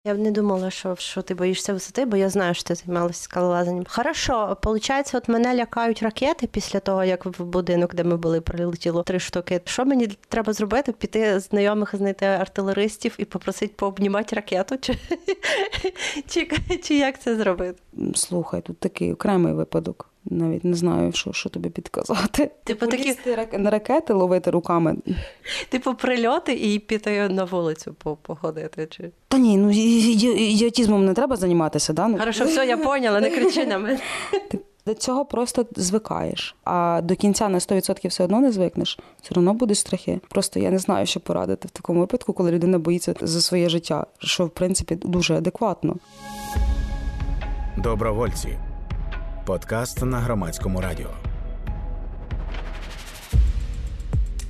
Я 0.05 0.15
б 0.15 0.19
не 0.19 0.31
думала, 0.31 0.71
що 0.71 0.97
що 0.97 1.23
ти 1.23 1.35
боїшся 1.35 1.73
висоти, 1.73 2.05
бо 2.05 2.17
я 2.17 2.29
знаю, 2.29 2.55
що 2.55 2.63
ти 2.65 2.75
займалася 2.75 3.23
скалолазанням. 3.23 3.85
Хорошо, 3.89 4.57
виходить, 4.65 5.15
от 5.15 5.29
мене 5.29 5.55
лякають 5.55 6.03
ракети 6.03 6.47
після 6.47 6.81
того, 6.81 7.05
як 7.05 7.27
в 7.27 7.45
будинок, 7.45 7.95
де 7.95 8.05
ми 8.05 8.17
були, 8.17 8.41
прилетіло 8.41 9.03
три 9.03 9.19
штуки. 9.19 9.61
Що 9.65 9.85
мені 9.85 10.07
треба 10.07 10.53
зробити? 10.53 10.93
Піти 10.93 11.41
знайомих, 11.41 11.95
знайти 11.95 12.27
артилеристів 12.27 13.15
і 13.19 13.25
попросити 13.25 13.75
пообнімати 13.77 14.37
ракету? 14.37 14.77
Чи, 14.79 14.99
чи, 16.29 16.49
чи 16.83 16.95
як 16.95 17.21
це 17.21 17.37
зробити? 17.37 17.83
Слухай, 18.15 18.61
тут 18.61 18.79
такий 18.79 19.13
окремий 19.13 19.53
випадок. 19.53 20.11
Навіть 20.25 20.65
не 20.65 20.75
знаю, 20.75 21.13
що 21.13 21.33
що 21.33 21.49
тобі 21.49 21.69
підказати. 21.69 22.51
Типу 22.65 22.87
такі 22.87 23.17
на 23.59 23.71
ракети 23.71 24.13
ловити 24.13 24.51
руками. 24.51 24.97
Типу 25.69 25.95
прильоти 25.95 26.53
і 26.53 26.79
піти 26.79 27.29
на 27.29 27.45
вулицю 27.45 27.95
походити. 28.23 28.87
Чи 28.91 29.11
та 29.29 29.39
ні, 29.39 29.57
ну 29.57 29.71
ідіотізмом 29.71 31.05
не 31.05 31.15
треба 31.15 31.37
займатися, 31.37 31.93
да? 31.93 32.09
Ну. 32.09 32.19
Хорошо, 32.19 32.45
все, 32.45 32.67
я 32.67 32.77
поняла, 32.77 33.21
не 33.21 33.31
кричи 33.31 33.67
на 33.67 33.79
мене. 33.79 33.99
Ти 34.51 34.59
до 34.87 34.95
цього 34.95 35.25
просто 35.25 35.67
звикаєш, 35.77 36.57
а 36.65 37.01
до 37.05 37.17
кінця 37.17 37.49
на 37.49 37.59
100% 37.59 38.09
все 38.09 38.25
одно 38.25 38.41
не 38.41 38.53
звикнеш. 38.53 38.99
Все 39.23 39.35
одно 39.37 39.55
будуть 39.55 39.79
страхи. 39.79 40.21
Просто 40.29 40.61
я 40.61 40.71
не 40.71 40.79
знаю, 40.79 41.07
що 41.07 41.21
порадити 41.21 41.69
в 41.69 41.71
такому 41.71 42.01
випадку, 42.01 42.33
коли 42.33 42.51
людина 42.51 42.79
боїться 42.79 43.15
за 43.21 43.41
своє 43.41 43.69
життя, 43.69 44.07
що 44.19 44.47
в 44.47 44.51
принципі 44.51 44.95
дуже 44.95 45.37
адекватно. 45.37 45.97
Добровольці. 47.79 48.59
Подкаст 49.51 50.03
на 50.03 50.19
громадському 50.19 50.81
радіо. 50.81 51.07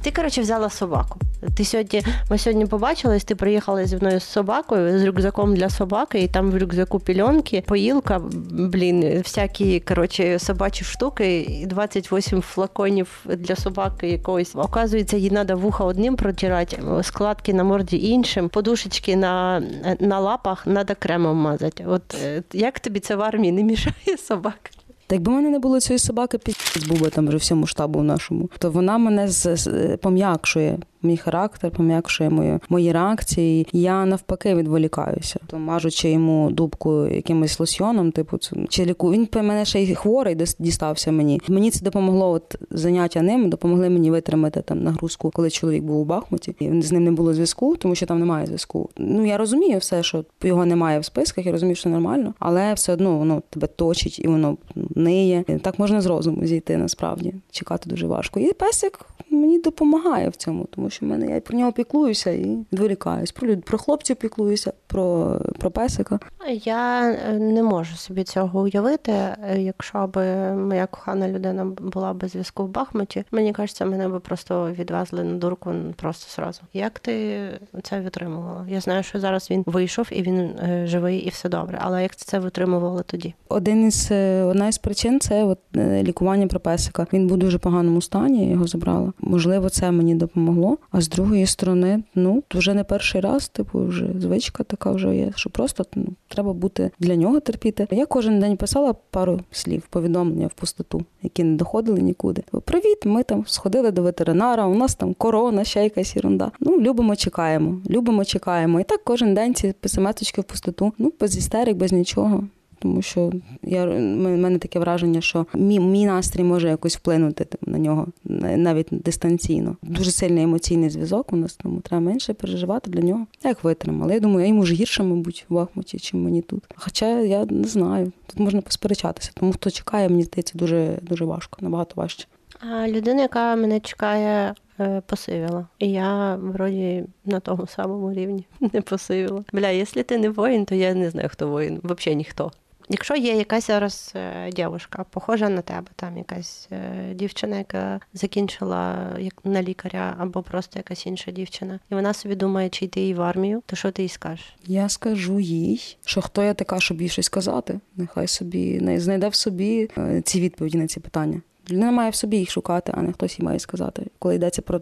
Ти, 0.02 0.10
коротше, 0.10 0.40
взяла 0.40 0.70
собаку. 0.70 1.18
Ти 1.56 1.64
сьогодні, 1.64 2.02
Ми 2.30 2.38
сьогодні 2.38 2.66
побачились, 2.66 3.24
ти 3.24 3.34
приїхала 3.34 3.86
зі 3.86 3.96
мною 3.96 4.20
з 4.20 4.24
собакою, 4.24 4.98
з 4.98 5.04
рюкзаком 5.04 5.54
для 5.54 5.70
собаки, 5.70 6.22
і 6.22 6.28
там 6.28 6.50
в 6.50 6.58
рюкзаку 6.58 7.00
пільонки, 7.00 7.64
поїлка, 7.66 8.20
блін, 8.50 9.18
всякі 9.18 9.80
коротше, 9.80 10.38
собачі 10.38 10.84
штуки, 10.84 11.40
і 11.40 11.66
28 11.66 12.42
флаконів 12.42 13.24
для 13.24 13.56
собаки 13.56 14.08
якогось. 14.08 14.52
Оказується, 14.54 15.16
їй 15.16 15.30
треба 15.30 15.54
вуха 15.54 15.84
одним 15.84 16.16
протирати, 16.16 16.82
складки 17.02 17.54
на 17.54 17.64
морді 17.64 18.08
іншим, 18.08 18.48
подушечки 18.48 19.16
на 19.16 19.62
на 20.00 20.18
лапах 20.18 20.64
треба 20.64 20.94
кремом 20.94 21.36
мазати. 21.36 21.84
От 21.86 22.14
е, 22.24 22.42
як 22.52 22.80
тобі 22.80 23.00
це 23.00 23.16
в 23.16 23.22
армії 23.22 23.52
не 23.52 23.62
мішає 23.62 24.16
собака? 24.28 24.70
Так 25.10 25.20
би 25.20 25.32
в 25.32 25.34
мене 25.34 25.50
не 25.50 25.58
було 25.58 25.80
цієї 25.80 25.98
собаки, 25.98 26.38
під 26.38 26.56
був 26.88 27.00
би 27.00 27.10
там 27.10 27.28
вже 27.28 27.36
всьому 27.36 27.66
штабу 27.66 28.02
нашому, 28.02 28.50
то 28.58 28.70
вона 28.70 28.98
мене 28.98 29.28
з, 29.28 29.96
пом'якшує 29.96 30.78
мій 31.02 31.16
характер, 31.16 31.70
пом'якшує 31.70 32.30
мої, 32.30 32.58
мої 32.68 32.92
реакції. 32.92 33.66
Я 33.72 34.06
навпаки 34.06 34.54
відволікаюся. 34.54 35.40
То 35.46 35.58
мажучи 35.58 36.10
йому 36.10 36.50
дубку 36.50 37.06
якимось 37.06 37.60
лосьйоном, 37.60 38.12
типу 38.12 38.38
чи 38.68 38.84
ліку. 38.84 39.12
Він 39.12 39.28
мене 39.34 39.64
ще 39.64 39.82
й 39.82 39.94
хворий 39.94 40.36
дістався 40.58 41.12
мені. 41.12 41.40
Мені 41.48 41.70
це 41.70 41.84
допомогло. 41.84 42.30
От 42.30 42.56
заняття 42.70 43.22
ним 43.22 43.50
допомогли 43.50 43.90
мені 43.90 44.10
витримати 44.10 44.62
там 44.62 44.82
нагрузку, 44.82 45.30
коли 45.34 45.50
чоловік 45.50 45.84
був 45.84 46.00
у 46.00 46.04
Бахмуті. 46.04 46.56
І 46.60 46.82
з 46.82 46.92
ним 46.92 47.04
не 47.04 47.10
було 47.10 47.34
зв'язку, 47.34 47.76
тому 47.76 47.94
що 47.94 48.06
там 48.06 48.18
немає 48.18 48.46
зв'язку. 48.46 48.90
Ну 48.96 49.26
я 49.26 49.36
розумію 49.36 49.78
все, 49.78 50.02
що 50.02 50.24
його 50.42 50.66
немає 50.66 50.98
в 50.98 51.04
списках, 51.04 51.46
я 51.46 51.52
розумію, 51.52 51.76
що 51.76 51.88
нормально, 51.88 52.34
але 52.38 52.74
все 52.74 52.92
одно 52.92 53.18
воно 53.18 53.42
тебе 53.50 53.66
точить 53.66 54.18
і 54.18 54.28
воно 54.28 54.56
ниє. 55.00 55.44
Так 55.62 55.78
можна 55.78 56.00
з 56.00 56.06
розуму 56.06 56.46
зійти 56.46 56.76
насправді. 56.76 57.34
Чекати 57.50 57.90
дуже 57.90 58.06
важко. 58.06 58.40
І 58.40 58.52
песик 58.52 59.00
мені 59.36 59.58
допомагає 59.58 60.28
в 60.28 60.36
цьому, 60.36 60.64
тому 60.64 60.90
що 60.90 61.06
в 61.06 61.08
мене 61.08 61.34
я 61.34 61.40
про 61.40 61.58
нього 61.58 61.72
піклуюся 61.72 62.30
і 62.30 62.58
відволікаюсь. 62.72 63.32
Про 63.32 63.48
люд, 63.48 63.64
про 63.64 63.78
хлопців 63.78 64.16
піклуюся, 64.16 64.72
про 64.86 65.38
про 65.58 65.70
песика. 65.70 66.18
Я 66.64 67.10
е, 67.10 67.38
не 67.38 67.62
можу 67.62 67.96
собі 67.96 68.24
цього 68.24 68.60
уявити. 68.60 69.12
Е, 69.12 69.36
якщо 69.58 70.06
б 70.06 70.16
моя 70.56 70.86
кохана 70.86 71.28
людина 71.28 71.64
була 71.64 72.12
без 72.12 72.30
зв'язку 72.30 72.64
в 72.64 72.68
Бахмуті, 72.68 73.24
мені 73.30 73.52
кажеться, 73.52 73.84
мене 73.84 74.08
би 74.08 74.20
просто 74.20 74.70
відвезли 74.78 75.24
на 75.24 75.34
дурку 75.34 75.72
просто 75.96 76.34
зразу. 76.34 76.60
Як 76.72 76.98
ти 76.98 77.38
це 77.82 78.00
витримувала? 78.00 78.66
Я 78.68 78.80
знаю, 78.80 79.02
що 79.02 79.20
зараз 79.20 79.50
він 79.50 79.62
вийшов 79.66 80.08
і 80.12 80.22
він 80.22 80.38
е, 80.38 80.86
живий, 80.86 81.18
і 81.18 81.28
все 81.28 81.48
добре. 81.48 81.78
Але 81.80 82.02
як 82.02 82.16
це 82.16 82.38
витримувала 82.38 83.02
тоді? 83.02 83.34
Один 83.48 83.86
із 83.86 84.10
одна 84.44 84.68
із 84.68 84.78
причин 84.78 85.20
це 85.20 85.44
от 85.44 85.58
лікування 85.76 86.46
про 86.46 86.60
песика. 86.60 87.06
Він 87.12 87.26
був 87.26 87.36
дуже 87.36 87.58
поганому 87.58 88.02
стані. 88.02 88.44
Я 88.44 88.50
його 88.50 88.66
забрала. 88.66 89.12
Можливо, 89.22 89.68
це 89.68 89.90
мені 89.90 90.14
допомогло. 90.14 90.78
А 90.90 91.00
з 91.00 91.08
другої 91.08 91.46
сторони, 91.46 92.02
ну 92.14 92.42
вже 92.54 92.74
не 92.74 92.84
перший 92.84 93.20
раз, 93.20 93.48
типу, 93.48 93.84
вже 93.84 94.06
звичка 94.18 94.64
така 94.64 94.92
вже 94.92 95.16
є, 95.16 95.32
що 95.36 95.50
просто 95.50 95.84
ну, 95.94 96.06
треба 96.28 96.52
бути 96.52 96.90
для 96.98 97.16
нього 97.16 97.40
терпіти. 97.40 97.86
Я 97.90 98.06
кожен 98.06 98.40
день 98.40 98.56
писала 98.56 98.94
пару 99.10 99.40
слів, 99.50 99.82
повідомлення 99.90 100.46
в 100.46 100.52
пустоту, 100.52 101.02
які 101.22 101.44
не 101.44 101.56
доходили 101.56 102.00
нікуди. 102.00 102.42
Привіт, 102.64 102.98
ми 103.04 103.22
там 103.22 103.44
сходили 103.46 103.90
до 103.90 104.02
ветеринара. 104.02 104.66
У 104.66 104.74
нас 104.74 104.94
там 104.94 105.14
корона, 105.14 105.64
ще 105.64 105.84
якась 105.84 106.16
ерунда. 106.16 106.50
Ну 106.60 106.80
любимо, 106.80 107.16
чекаємо, 107.16 107.80
любимо, 107.90 108.24
чекаємо. 108.24 108.80
І 108.80 108.84
так 108.84 109.00
кожен 109.04 109.34
день 109.34 109.54
ці 109.54 109.74
писематочки 109.80 110.40
в 110.40 110.44
пустоту. 110.44 110.92
Ну 110.98 111.12
без 111.20 111.36
істерик, 111.36 111.76
без 111.76 111.92
нічого 111.92 112.44
тому 112.80 113.02
що 113.02 113.32
я 113.62 113.86
мене 113.86 114.58
таке 114.58 114.78
враження, 114.78 115.20
що 115.20 115.46
мій 115.54 115.80
мій 115.80 116.06
настрій 116.06 116.44
може 116.44 116.68
якось 116.68 116.96
вплинути 116.96 117.46
на 117.66 117.78
нього 117.78 118.06
навіть 118.24 118.88
дистанційно. 118.90 119.76
Дуже 119.82 120.10
сильний 120.10 120.44
емоційний 120.44 120.90
зв'язок. 120.90 121.32
У 121.32 121.36
нас 121.36 121.54
тому 121.54 121.80
треба 121.80 122.00
менше 122.00 122.34
переживати 122.34 122.90
для 122.90 123.02
нього. 123.02 123.26
Як 123.44 123.64
витримали. 123.64 124.14
Я 124.14 124.20
думаю, 124.20 124.40
я 124.40 124.48
йому 124.48 124.66
ж 124.66 124.74
гірше, 124.74 125.02
мабуть, 125.02 125.44
в 125.48 125.58
Ахмуті, 125.58 125.98
чим 125.98 126.22
мені 126.22 126.42
тут. 126.42 126.64
Хоча 126.74 127.20
я 127.20 127.44
не 127.44 127.68
знаю. 127.68 128.12
Тут 128.26 128.38
можна 128.38 128.60
посперечатися, 128.60 129.30
тому 129.34 129.52
хто 129.52 129.70
чекає, 129.70 130.08
мені 130.08 130.22
здається, 130.22 130.58
дуже 130.58 130.98
дуже 131.02 131.24
важко, 131.24 131.58
набагато 131.60 131.92
важче. 131.96 132.26
А 132.60 132.88
людина, 132.88 133.22
яка 133.22 133.56
мене 133.56 133.80
чекає, 133.80 134.54
е, 134.80 135.02
посивіла. 135.06 135.66
І 135.78 135.90
я 135.90 136.36
вроді 136.36 137.04
на 137.24 137.40
тому 137.40 137.66
самому 137.66 138.12
рівні 138.12 138.44
не 138.72 138.80
посивіла. 138.80 139.44
Бля, 139.52 139.70
якщо 139.70 140.02
ти 140.02 140.18
не 140.18 140.30
воїн, 140.30 140.64
то 140.64 140.74
я 140.74 140.94
не 140.94 141.10
знаю, 141.10 141.28
хто 141.32 141.48
воїн. 141.48 141.80
Взагалі 141.82 142.16
ніхто. 142.16 142.52
Якщо 142.92 143.16
є 143.16 143.36
якась 143.36 143.66
зараз 143.66 144.12
е, 144.16 144.50
дівчинка, 144.52 145.04
похожа 145.10 145.48
на 145.48 145.62
тебе, 145.62 145.86
там 145.96 146.16
якась 146.16 146.68
е, 146.72 147.14
дівчина, 147.14 147.58
яка 147.58 148.00
закінчила 148.14 149.10
як 149.18 149.34
на 149.44 149.62
лікаря, 149.62 150.16
або 150.18 150.42
просто 150.42 150.78
якась 150.78 151.06
інша 151.06 151.30
дівчина, 151.30 151.80
і 151.90 151.94
вона 151.94 152.14
собі 152.14 152.34
думає, 152.34 152.68
чи 152.68 152.84
йти 152.84 153.00
їй 153.00 153.14
в 153.14 153.22
армію, 153.22 153.62
то 153.66 153.76
що 153.76 153.90
ти 153.90 154.02
їй 154.02 154.08
скажеш? 154.08 154.54
Я 154.66 154.88
скажу 154.88 155.40
їй, 155.40 155.96
що 156.04 156.20
хто 156.20 156.42
я 156.42 156.54
така, 156.54 156.80
щоб 156.80 157.02
їй 157.02 157.08
щось 157.08 157.26
сказати. 157.26 157.80
Нехай 157.96 158.28
собі 158.28 158.80
не 158.80 159.00
знайде 159.00 159.28
в 159.28 159.34
собі 159.34 159.90
е, 159.98 160.22
ці 160.24 160.40
відповіді 160.40 160.78
на 160.78 160.86
ці 160.86 161.00
питання. 161.00 161.40
Людина 161.70 161.90
має 161.90 162.10
в 162.10 162.14
собі 162.14 162.36
їх 162.36 162.50
шукати, 162.50 162.92
а 162.96 163.02
не 163.02 163.12
хтось 163.12 163.38
їй 163.38 163.44
має 163.44 163.58
сказати, 163.58 164.06
коли 164.18 164.34
йдеться 164.34 164.62
про 164.62 164.80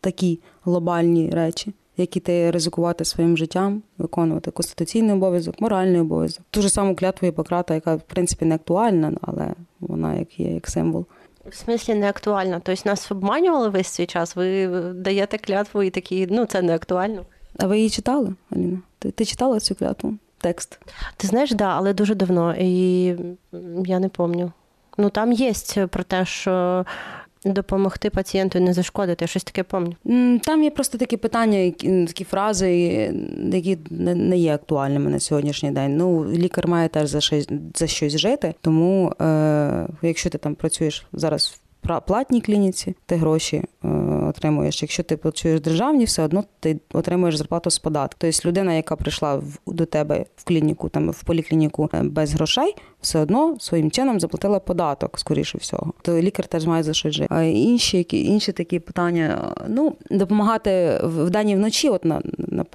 такі 0.00 0.40
глобальні 0.64 1.30
речі 1.30 1.72
які 2.00 2.20
ти 2.20 2.50
ризикувати 2.50 3.04
своїм 3.04 3.36
життям, 3.36 3.82
виконувати 3.98 4.50
конституційний 4.50 5.14
обов'язок, 5.14 5.60
моральний 5.60 6.00
обов'язок. 6.00 6.44
Ту 6.50 6.62
ж 6.62 6.68
саму 6.68 6.96
клятву 6.96 7.28
Гіппократа, 7.28 7.74
яка 7.74 7.94
в 7.94 8.02
принципі 8.02 8.44
не 8.44 8.54
актуальна, 8.54 9.12
але 9.22 9.54
вона 9.80 10.14
як 10.14 10.40
є 10.40 10.54
як 10.54 10.68
символ. 10.68 11.06
В 11.46 11.54
смислі 11.54 11.94
не 11.94 12.08
актуальна. 12.08 12.60
Тобто 12.64 12.82
нас 12.88 13.12
обманювали 13.12 13.68
весь 13.68 13.88
цей 13.88 14.06
час. 14.06 14.36
Ви 14.36 14.66
даєте 14.94 15.38
клятву 15.38 15.82
і 15.82 15.90
такі, 15.90 16.26
ну 16.30 16.46
це 16.46 16.62
не 16.62 16.74
актуально. 16.74 17.24
А 17.58 17.66
ви 17.66 17.76
її 17.76 17.90
читали, 17.90 18.34
Аліна? 18.52 18.78
Ти, 18.98 19.10
ти 19.10 19.24
читала 19.24 19.60
цю 19.60 19.74
клятву? 19.74 20.14
Текст? 20.38 20.80
Ти 21.16 21.26
знаєш, 21.26 21.52
да, 21.52 21.64
але 21.64 21.94
дуже 21.94 22.14
давно, 22.14 22.54
і 22.58 23.04
я 23.86 23.98
не 23.98 24.08
пам'ятаю. 24.08 24.52
Ну 24.98 25.10
там 25.10 25.32
є 25.32 25.52
про 25.90 26.02
те, 26.04 26.24
що 26.24 26.84
допомогти 27.44 28.10
пацієнту 28.10 28.60
не 28.60 28.72
зашкодити. 28.72 29.26
Щось 29.26 29.44
таке 29.44 29.62
пам'ятаю. 29.62 30.40
Там 30.40 30.62
є 30.62 30.70
просто 30.70 30.98
такі 30.98 31.16
питання, 31.16 31.70
такі 32.06 32.24
фрази, 32.24 32.72
які 33.52 33.78
не 33.90 34.38
є 34.38 34.54
актуальними 34.54 35.10
на 35.10 35.20
сьогоднішній 35.20 35.70
день. 35.70 35.96
Ну, 35.96 36.24
лікар 36.24 36.68
має 36.68 36.88
теж 36.88 37.08
за 37.08 37.20
щось 37.20 37.48
за 37.74 37.86
щось 37.86 38.18
жити. 38.18 38.54
Тому, 38.60 39.12
е, 39.20 39.86
якщо 40.02 40.30
ти 40.30 40.38
там 40.38 40.54
працюєш 40.54 41.06
зараз 41.12 41.60
платній 41.98 42.40
клініці, 42.40 42.94
ти 43.06 43.16
гроші 43.16 43.56
е, 43.84 43.88
отримуєш. 44.28 44.82
Якщо 44.82 45.02
ти 45.02 45.16
працюєш 45.16 45.60
державні, 45.60 46.04
все 46.04 46.22
одно 46.22 46.44
ти 46.60 46.80
отримуєш 46.92 47.36
зарплату 47.36 47.70
з 47.70 47.78
податку. 47.78 48.16
Тобто 48.18 48.48
людина, 48.48 48.74
яка 48.74 48.96
прийшла 48.96 49.34
в, 49.36 49.58
до 49.66 49.86
тебе 49.86 50.24
в 50.36 50.44
клініку, 50.44 50.88
там 50.88 51.10
в 51.10 51.22
поліклініку 51.22 51.90
е, 51.94 52.02
без 52.02 52.32
грошей, 52.32 52.74
все 53.00 53.18
одно 53.18 53.56
своїм 53.60 53.90
чином 53.90 54.20
заплатила 54.20 54.60
податок, 54.60 55.18
скоріше 55.18 55.58
всього. 55.58 55.92
То 56.02 56.20
лікар 56.20 56.46
теж 56.46 56.66
має 56.66 56.82
за 56.82 56.92
що 56.92 57.10
жити. 57.10 57.28
А 57.30 57.42
інші 57.42 58.06
інші 58.10 58.52
такі 58.52 58.78
питання, 58.78 59.54
ну 59.68 59.96
допомагати 60.10 61.00
в 61.02 61.30
даній 61.30 61.56
вночі, 61.56 61.88
от 61.88 62.04
на, 62.04 62.22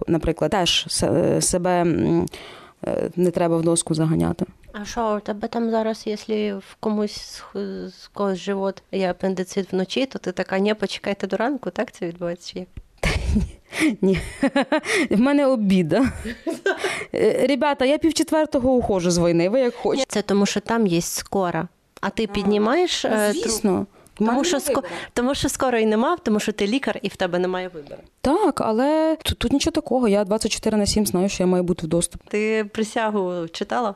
наприклад, 0.07 0.51
теж 0.51 0.85
себе 1.39 1.85
е, 2.87 3.09
не 3.15 3.31
треба 3.31 3.57
в 3.57 3.61
доску 3.61 3.93
заганяти. 3.93 4.45
А 4.81 4.85
що 4.85 5.15
у 5.17 5.19
тебе 5.19 5.47
там 5.47 5.71
зараз, 5.71 6.03
якщо 6.05 6.57
в 6.57 6.75
комусь 6.79 7.43
з 7.87 8.09
когось 8.13 8.39
живот 8.39 8.83
є 8.91 9.09
апендицит 9.09 9.73
вночі, 9.73 10.05
то 10.05 10.19
ти 10.19 10.31
така, 10.31 10.59
ні, 10.59 10.73
почекайте 10.73 11.27
до 11.27 11.37
ранку, 11.37 11.69
так 11.69 11.91
це 11.91 12.07
відбувається 12.07 12.53
чи 12.53 12.59
як? 12.59 12.67
Ні, 14.01 14.19
в 15.09 15.19
мене 15.19 15.45
обіда. 15.45 16.11
Е, 17.13 17.47
ребята, 17.47 17.85
я 17.85 17.97
півчетвертого 17.97 18.73
ухожу 18.73 19.11
з 19.11 19.17
війни, 19.17 19.49
ви 19.49 19.59
як 19.59 19.75
хочете. 19.75 20.05
Це 20.07 20.21
тому, 20.21 20.45
що 20.45 20.59
там 20.59 20.87
є 20.87 21.01
скора. 21.01 21.67
А 22.01 22.09
ти 22.09 22.27
піднімаєш? 22.27 23.03
Ну, 23.03 23.11
звісно. 23.31 23.85
Тому 24.13 24.43
що 24.43 24.59
ско... 24.59 24.83
тому 25.13 25.35
що 25.35 25.49
скоро 25.49 25.77
і 25.77 25.85
нема, 25.85 26.17
тому 26.23 26.39
що 26.39 26.51
ти 26.51 26.67
лікар 26.67 26.99
і 27.01 27.07
в 27.07 27.15
тебе 27.15 27.39
немає 27.39 27.67
вибору. 27.67 28.01
Так, 28.21 28.61
але 28.61 29.17
тут, 29.23 29.37
тут 29.37 29.51
нічого 29.51 29.71
такого. 29.71 30.07
Я 30.07 30.23
24 30.23 30.77
на 30.77 30.85
7 30.85 31.05
знаю, 31.05 31.29
що 31.29 31.43
я 31.43 31.47
маю 31.47 31.63
бути 31.63 31.87
в 31.87 31.89
доступі. 31.89 32.25
Ти 32.29 32.65
присягу 32.73 33.47
читала? 33.47 33.95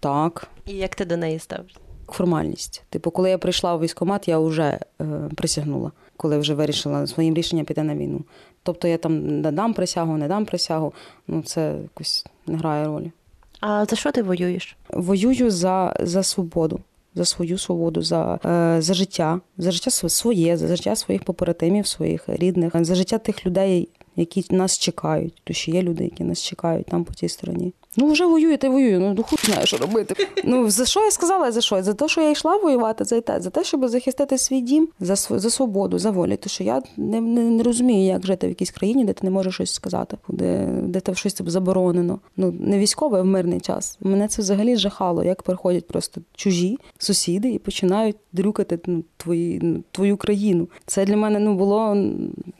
Так. 0.00 0.48
І 0.66 0.72
як 0.72 0.94
ти 0.94 1.04
до 1.04 1.16
неї 1.16 1.38
ставишся? 1.38 1.78
Формальність. 2.08 2.82
Типу, 2.90 3.10
коли 3.10 3.30
я 3.30 3.38
прийшла 3.38 3.74
у 3.74 3.80
військкомат, 3.80 4.28
я 4.28 4.38
вже 4.38 4.78
е, 5.00 5.06
присягнула, 5.36 5.92
коли 6.16 6.38
вже 6.38 6.54
вирішила 6.54 7.06
своїм 7.06 7.34
рішенням 7.34 7.66
піти 7.66 7.82
на 7.82 7.94
війну. 7.94 8.24
Тобто 8.62 8.88
я 8.88 8.98
там 8.98 9.40
не 9.40 9.52
дам 9.52 9.74
присягу, 9.74 10.16
не 10.16 10.28
дам 10.28 10.44
присягу, 10.44 10.92
ну 11.28 11.42
це 11.42 11.74
якось 11.82 12.26
не 12.46 12.56
грає 12.56 12.86
ролі. 12.86 13.12
А 13.60 13.84
за 13.84 13.96
що 13.96 14.12
ти 14.12 14.22
воюєш? 14.22 14.76
Воюю 14.90 15.50
за 15.50 15.96
за 16.00 16.22
свободу, 16.22 16.80
за 17.14 17.24
свою 17.24 17.58
свободу, 17.58 18.02
за 18.02 18.38
е, 18.44 18.82
за 18.82 18.94
життя, 18.94 19.40
за 19.58 19.70
життя 19.70 19.90
своє, 19.90 20.56
за 20.56 20.76
життя 20.76 20.96
своїх 20.96 21.24
попередимів, 21.24 21.86
своїх 21.86 22.24
рідних, 22.26 22.84
за 22.84 22.94
життя 22.94 23.18
тих 23.18 23.46
людей, 23.46 23.88
які 24.16 24.44
нас 24.50 24.78
чекають. 24.78 25.42
Тому 25.44 25.54
що 25.54 25.70
є 25.70 25.82
люди, 25.82 26.04
які 26.04 26.24
нас 26.24 26.42
чекають 26.42 26.86
там 26.86 27.04
по 27.04 27.14
цій 27.14 27.28
стороні. 27.28 27.72
Ну, 27.96 28.12
вже 28.12 28.26
воює, 28.26 28.56
ти 28.56 28.68
воює, 28.68 28.98
ну 28.98 29.22
хуй 29.22 29.38
знає, 29.44 29.66
що 29.66 29.76
робити. 29.76 30.26
Ну 30.44 30.70
за 30.70 30.86
що 30.86 31.00
я 31.00 31.10
сказала? 31.10 31.52
За 31.52 31.60
що? 31.60 31.82
За 31.82 31.94
те, 31.94 32.08
що 32.08 32.20
я 32.20 32.30
йшла 32.30 32.56
воювати, 32.56 33.04
за 33.04 33.20
те, 33.20 33.40
за 33.40 33.50
те, 33.50 33.64
щоб 33.64 33.88
захистити 33.88 34.38
свій 34.38 34.60
дім, 34.60 34.88
за 35.00 35.14
за 35.14 35.50
свободу, 35.50 35.98
за 35.98 36.10
волю. 36.10 36.36
Тому 36.36 36.50
що 36.50 36.64
я 36.64 36.82
не, 36.96 37.20
не 37.20 37.42
не, 37.42 37.62
розумію, 37.62 38.06
як 38.06 38.26
жити 38.26 38.46
в 38.46 38.50
якійсь 38.50 38.70
країні, 38.70 39.04
де 39.04 39.12
ти 39.12 39.20
не 39.22 39.30
можеш 39.30 39.54
щось 39.54 39.74
сказати, 39.74 40.16
де 40.28 40.68
де 40.82 41.00
там 41.00 41.14
щось 41.14 41.42
заборонено. 41.46 42.18
Ну 42.36 42.54
не 42.60 42.78
військове 42.78 43.22
в 43.22 43.24
мирний 43.24 43.60
час. 43.60 43.98
Мене 44.00 44.28
це 44.28 44.42
взагалі 44.42 44.76
жахало, 44.76 45.24
як 45.24 45.42
приходять 45.42 45.86
просто 45.86 46.20
чужі 46.34 46.78
сусіди 46.98 47.50
і 47.50 47.58
починають 47.58 48.16
дрюкати 48.32 48.78
ну, 48.86 49.04
твої, 49.16 49.60
ну, 49.62 49.82
твою 49.90 50.16
країну. 50.16 50.68
Це 50.86 51.04
для 51.04 51.16
мене 51.16 51.38
ну 51.38 51.54
було. 51.54 51.96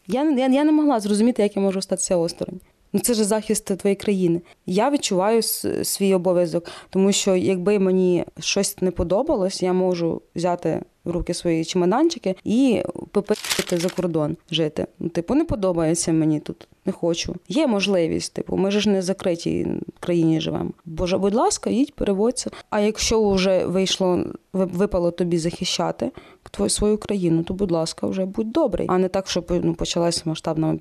Я, 0.06 0.30
я, 0.30 0.46
Я 0.46 0.64
не 0.64 0.72
могла 0.72 1.00
зрозуміти, 1.00 1.42
як 1.42 1.56
я 1.56 1.62
можу 1.62 1.82
статися 1.82 2.16
осторонь. 2.16 2.60
Ну 2.94 3.00
це 3.00 3.14
ж 3.14 3.24
захист 3.24 3.64
твоєї 3.64 3.96
країни. 3.96 4.40
Я 4.66 4.90
відчуваю 4.90 5.42
свій 5.82 6.14
обов'язок, 6.14 6.70
тому 6.90 7.12
що 7.12 7.36
якби 7.36 7.78
мені 7.78 8.24
щось 8.38 8.82
не 8.82 8.90
подобалось, 8.90 9.62
я 9.62 9.72
можу 9.72 10.22
взяти 10.34 10.82
в 11.04 11.10
руки 11.10 11.34
свої 11.34 11.64
чемоданчики 11.64 12.34
і 12.44 12.82
попити 13.10 13.78
за 13.78 13.88
кордон 13.88 14.36
жити. 14.50 14.86
Ну, 14.98 15.08
типу, 15.08 15.34
не 15.34 15.44
подобається 15.44 16.12
мені 16.12 16.40
тут. 16.40 16.68
Не 16.86 16.92
хочу. 16.92 17.34
Є 17.48 17.66
можливість, 17.66 18.32
типу, 18.32 18.56
ми 18.56 18.70
ж 18.70 18.88
не 18.88 18.98
в 18.98 19.02
закритій 19.02 19.66
країні 20.00 20.40
живемо. 20.40 20.70
Боже, 20.84 21.18
будь 21.18 21.34
ласка, 21.34 21.70
їдь, 21.70 21.94
переводься. 21.94 22.50
А 22.70 22.80
якщо 22.80 23.30
вже 23.30 23.66
вийшло, 23.66 24.24
випало 24.52 25.10
тобі 25.10 25.38
захищати 25.38 26.10
твою 26.50 26.70
свою 26.70 26.98
країну, 26.98 27.42
то 27.42 27.54
будь 27.54 27.70
ласка, 27.70 28.06
вже 28.06 28.24
будь 28.24 28.52
добрий, 28.52 28.86
а 28.90 28.98
не 28.98 29.08
так, 29.08 29.28
щоб 29.28 29.52
ну 29.62 29.74
почалася 29.74 30.22
масштабна 30.24 30.78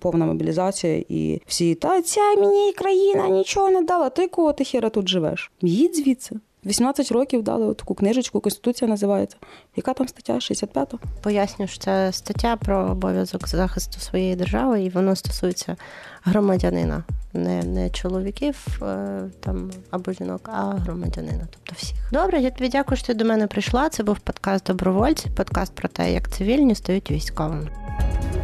повна 0.00 0.26
мобілізація, 0.26 1.04
і 1.08 1.40
всі 1.46 1.74
та 1.74 2.02
ця 2.02 2.34
мені 2.34 2.72
країна 2.72 3.28
нічого 3.28 3.70
не 3.70 3.82
дала. 3.82 4.10
Ти 4.10 4.28
кого 4.28 4.52
ти 4.52 4.64
хера 4.64 4.90
тут 4.90 5.08
живеш? 5.08 5.50
Їдь 5.62 5.96
звідси. 5.96 6.36
18 6.66 7.12
років 7.12 7.42
дали 7.42 7.74
таку 7.74 7.94
книжечку, 7.94 8.40
Конституція 8.40 8.90
називається. 8.90 9.36
Яка 9.76 9.94
там 9.94 10.08
стаття? 10.08 10.34
65-та? 10.34 10.98
Поясню, 11.22 11.66
що 11.66 11.78
це 11.78 12.12
стаття 12.12 12.56
про 12.56 12.78
обов'язок 12.78 13.48
захисту 13.48 14.00
своєї 14.00 14.36
держави, 14.36 14.82
і 14.82 14.88
воно 14.88 15.16
стосується 15.16 15.76
громадянина, 16.22 17.04
не 17.32 17.62
не 17.62 17.90
чоловіків 17.90 18.82
е, 18.82 19.20
там 19.40 19.70
або 19.90 20.12
жінок, 20.12 20.50
а 20.52 20.62
громадянина, 20.62 21.46
тобто 21.50 21.74
всіх. 21.76 21.98
Добре, 22.12 22.40
я 22.40 22.50
тобі 22.50 22.68
дякую, 22.68 22.98
що 22.98 23.06
ти 23.06 23.14
до 23.14 23.24
мене 23.24 23.46
прийшла. 23.46 23.88
Це 23.88 24.02
був 24.02 24.18
подкаст 24.18 24.66
Добровольці, 24.66 25.30
подкаст 25.36 25.74
про 25.74 25.88
те, 25.88 26.12
як 26.12 26.30
цивільні 26.30 26.74
стають 26.74 27.10
військовими. 27.10 27.68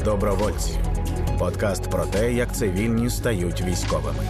Добровольці. 0.05 0.71
Подкаст 1.39 1.91
про 1.91 2.05
те, 2.05 2.33
як 2.33 2.57
цивільні 2.57 3.11
стають 3.11 3.63
військовими. 3.63 4.23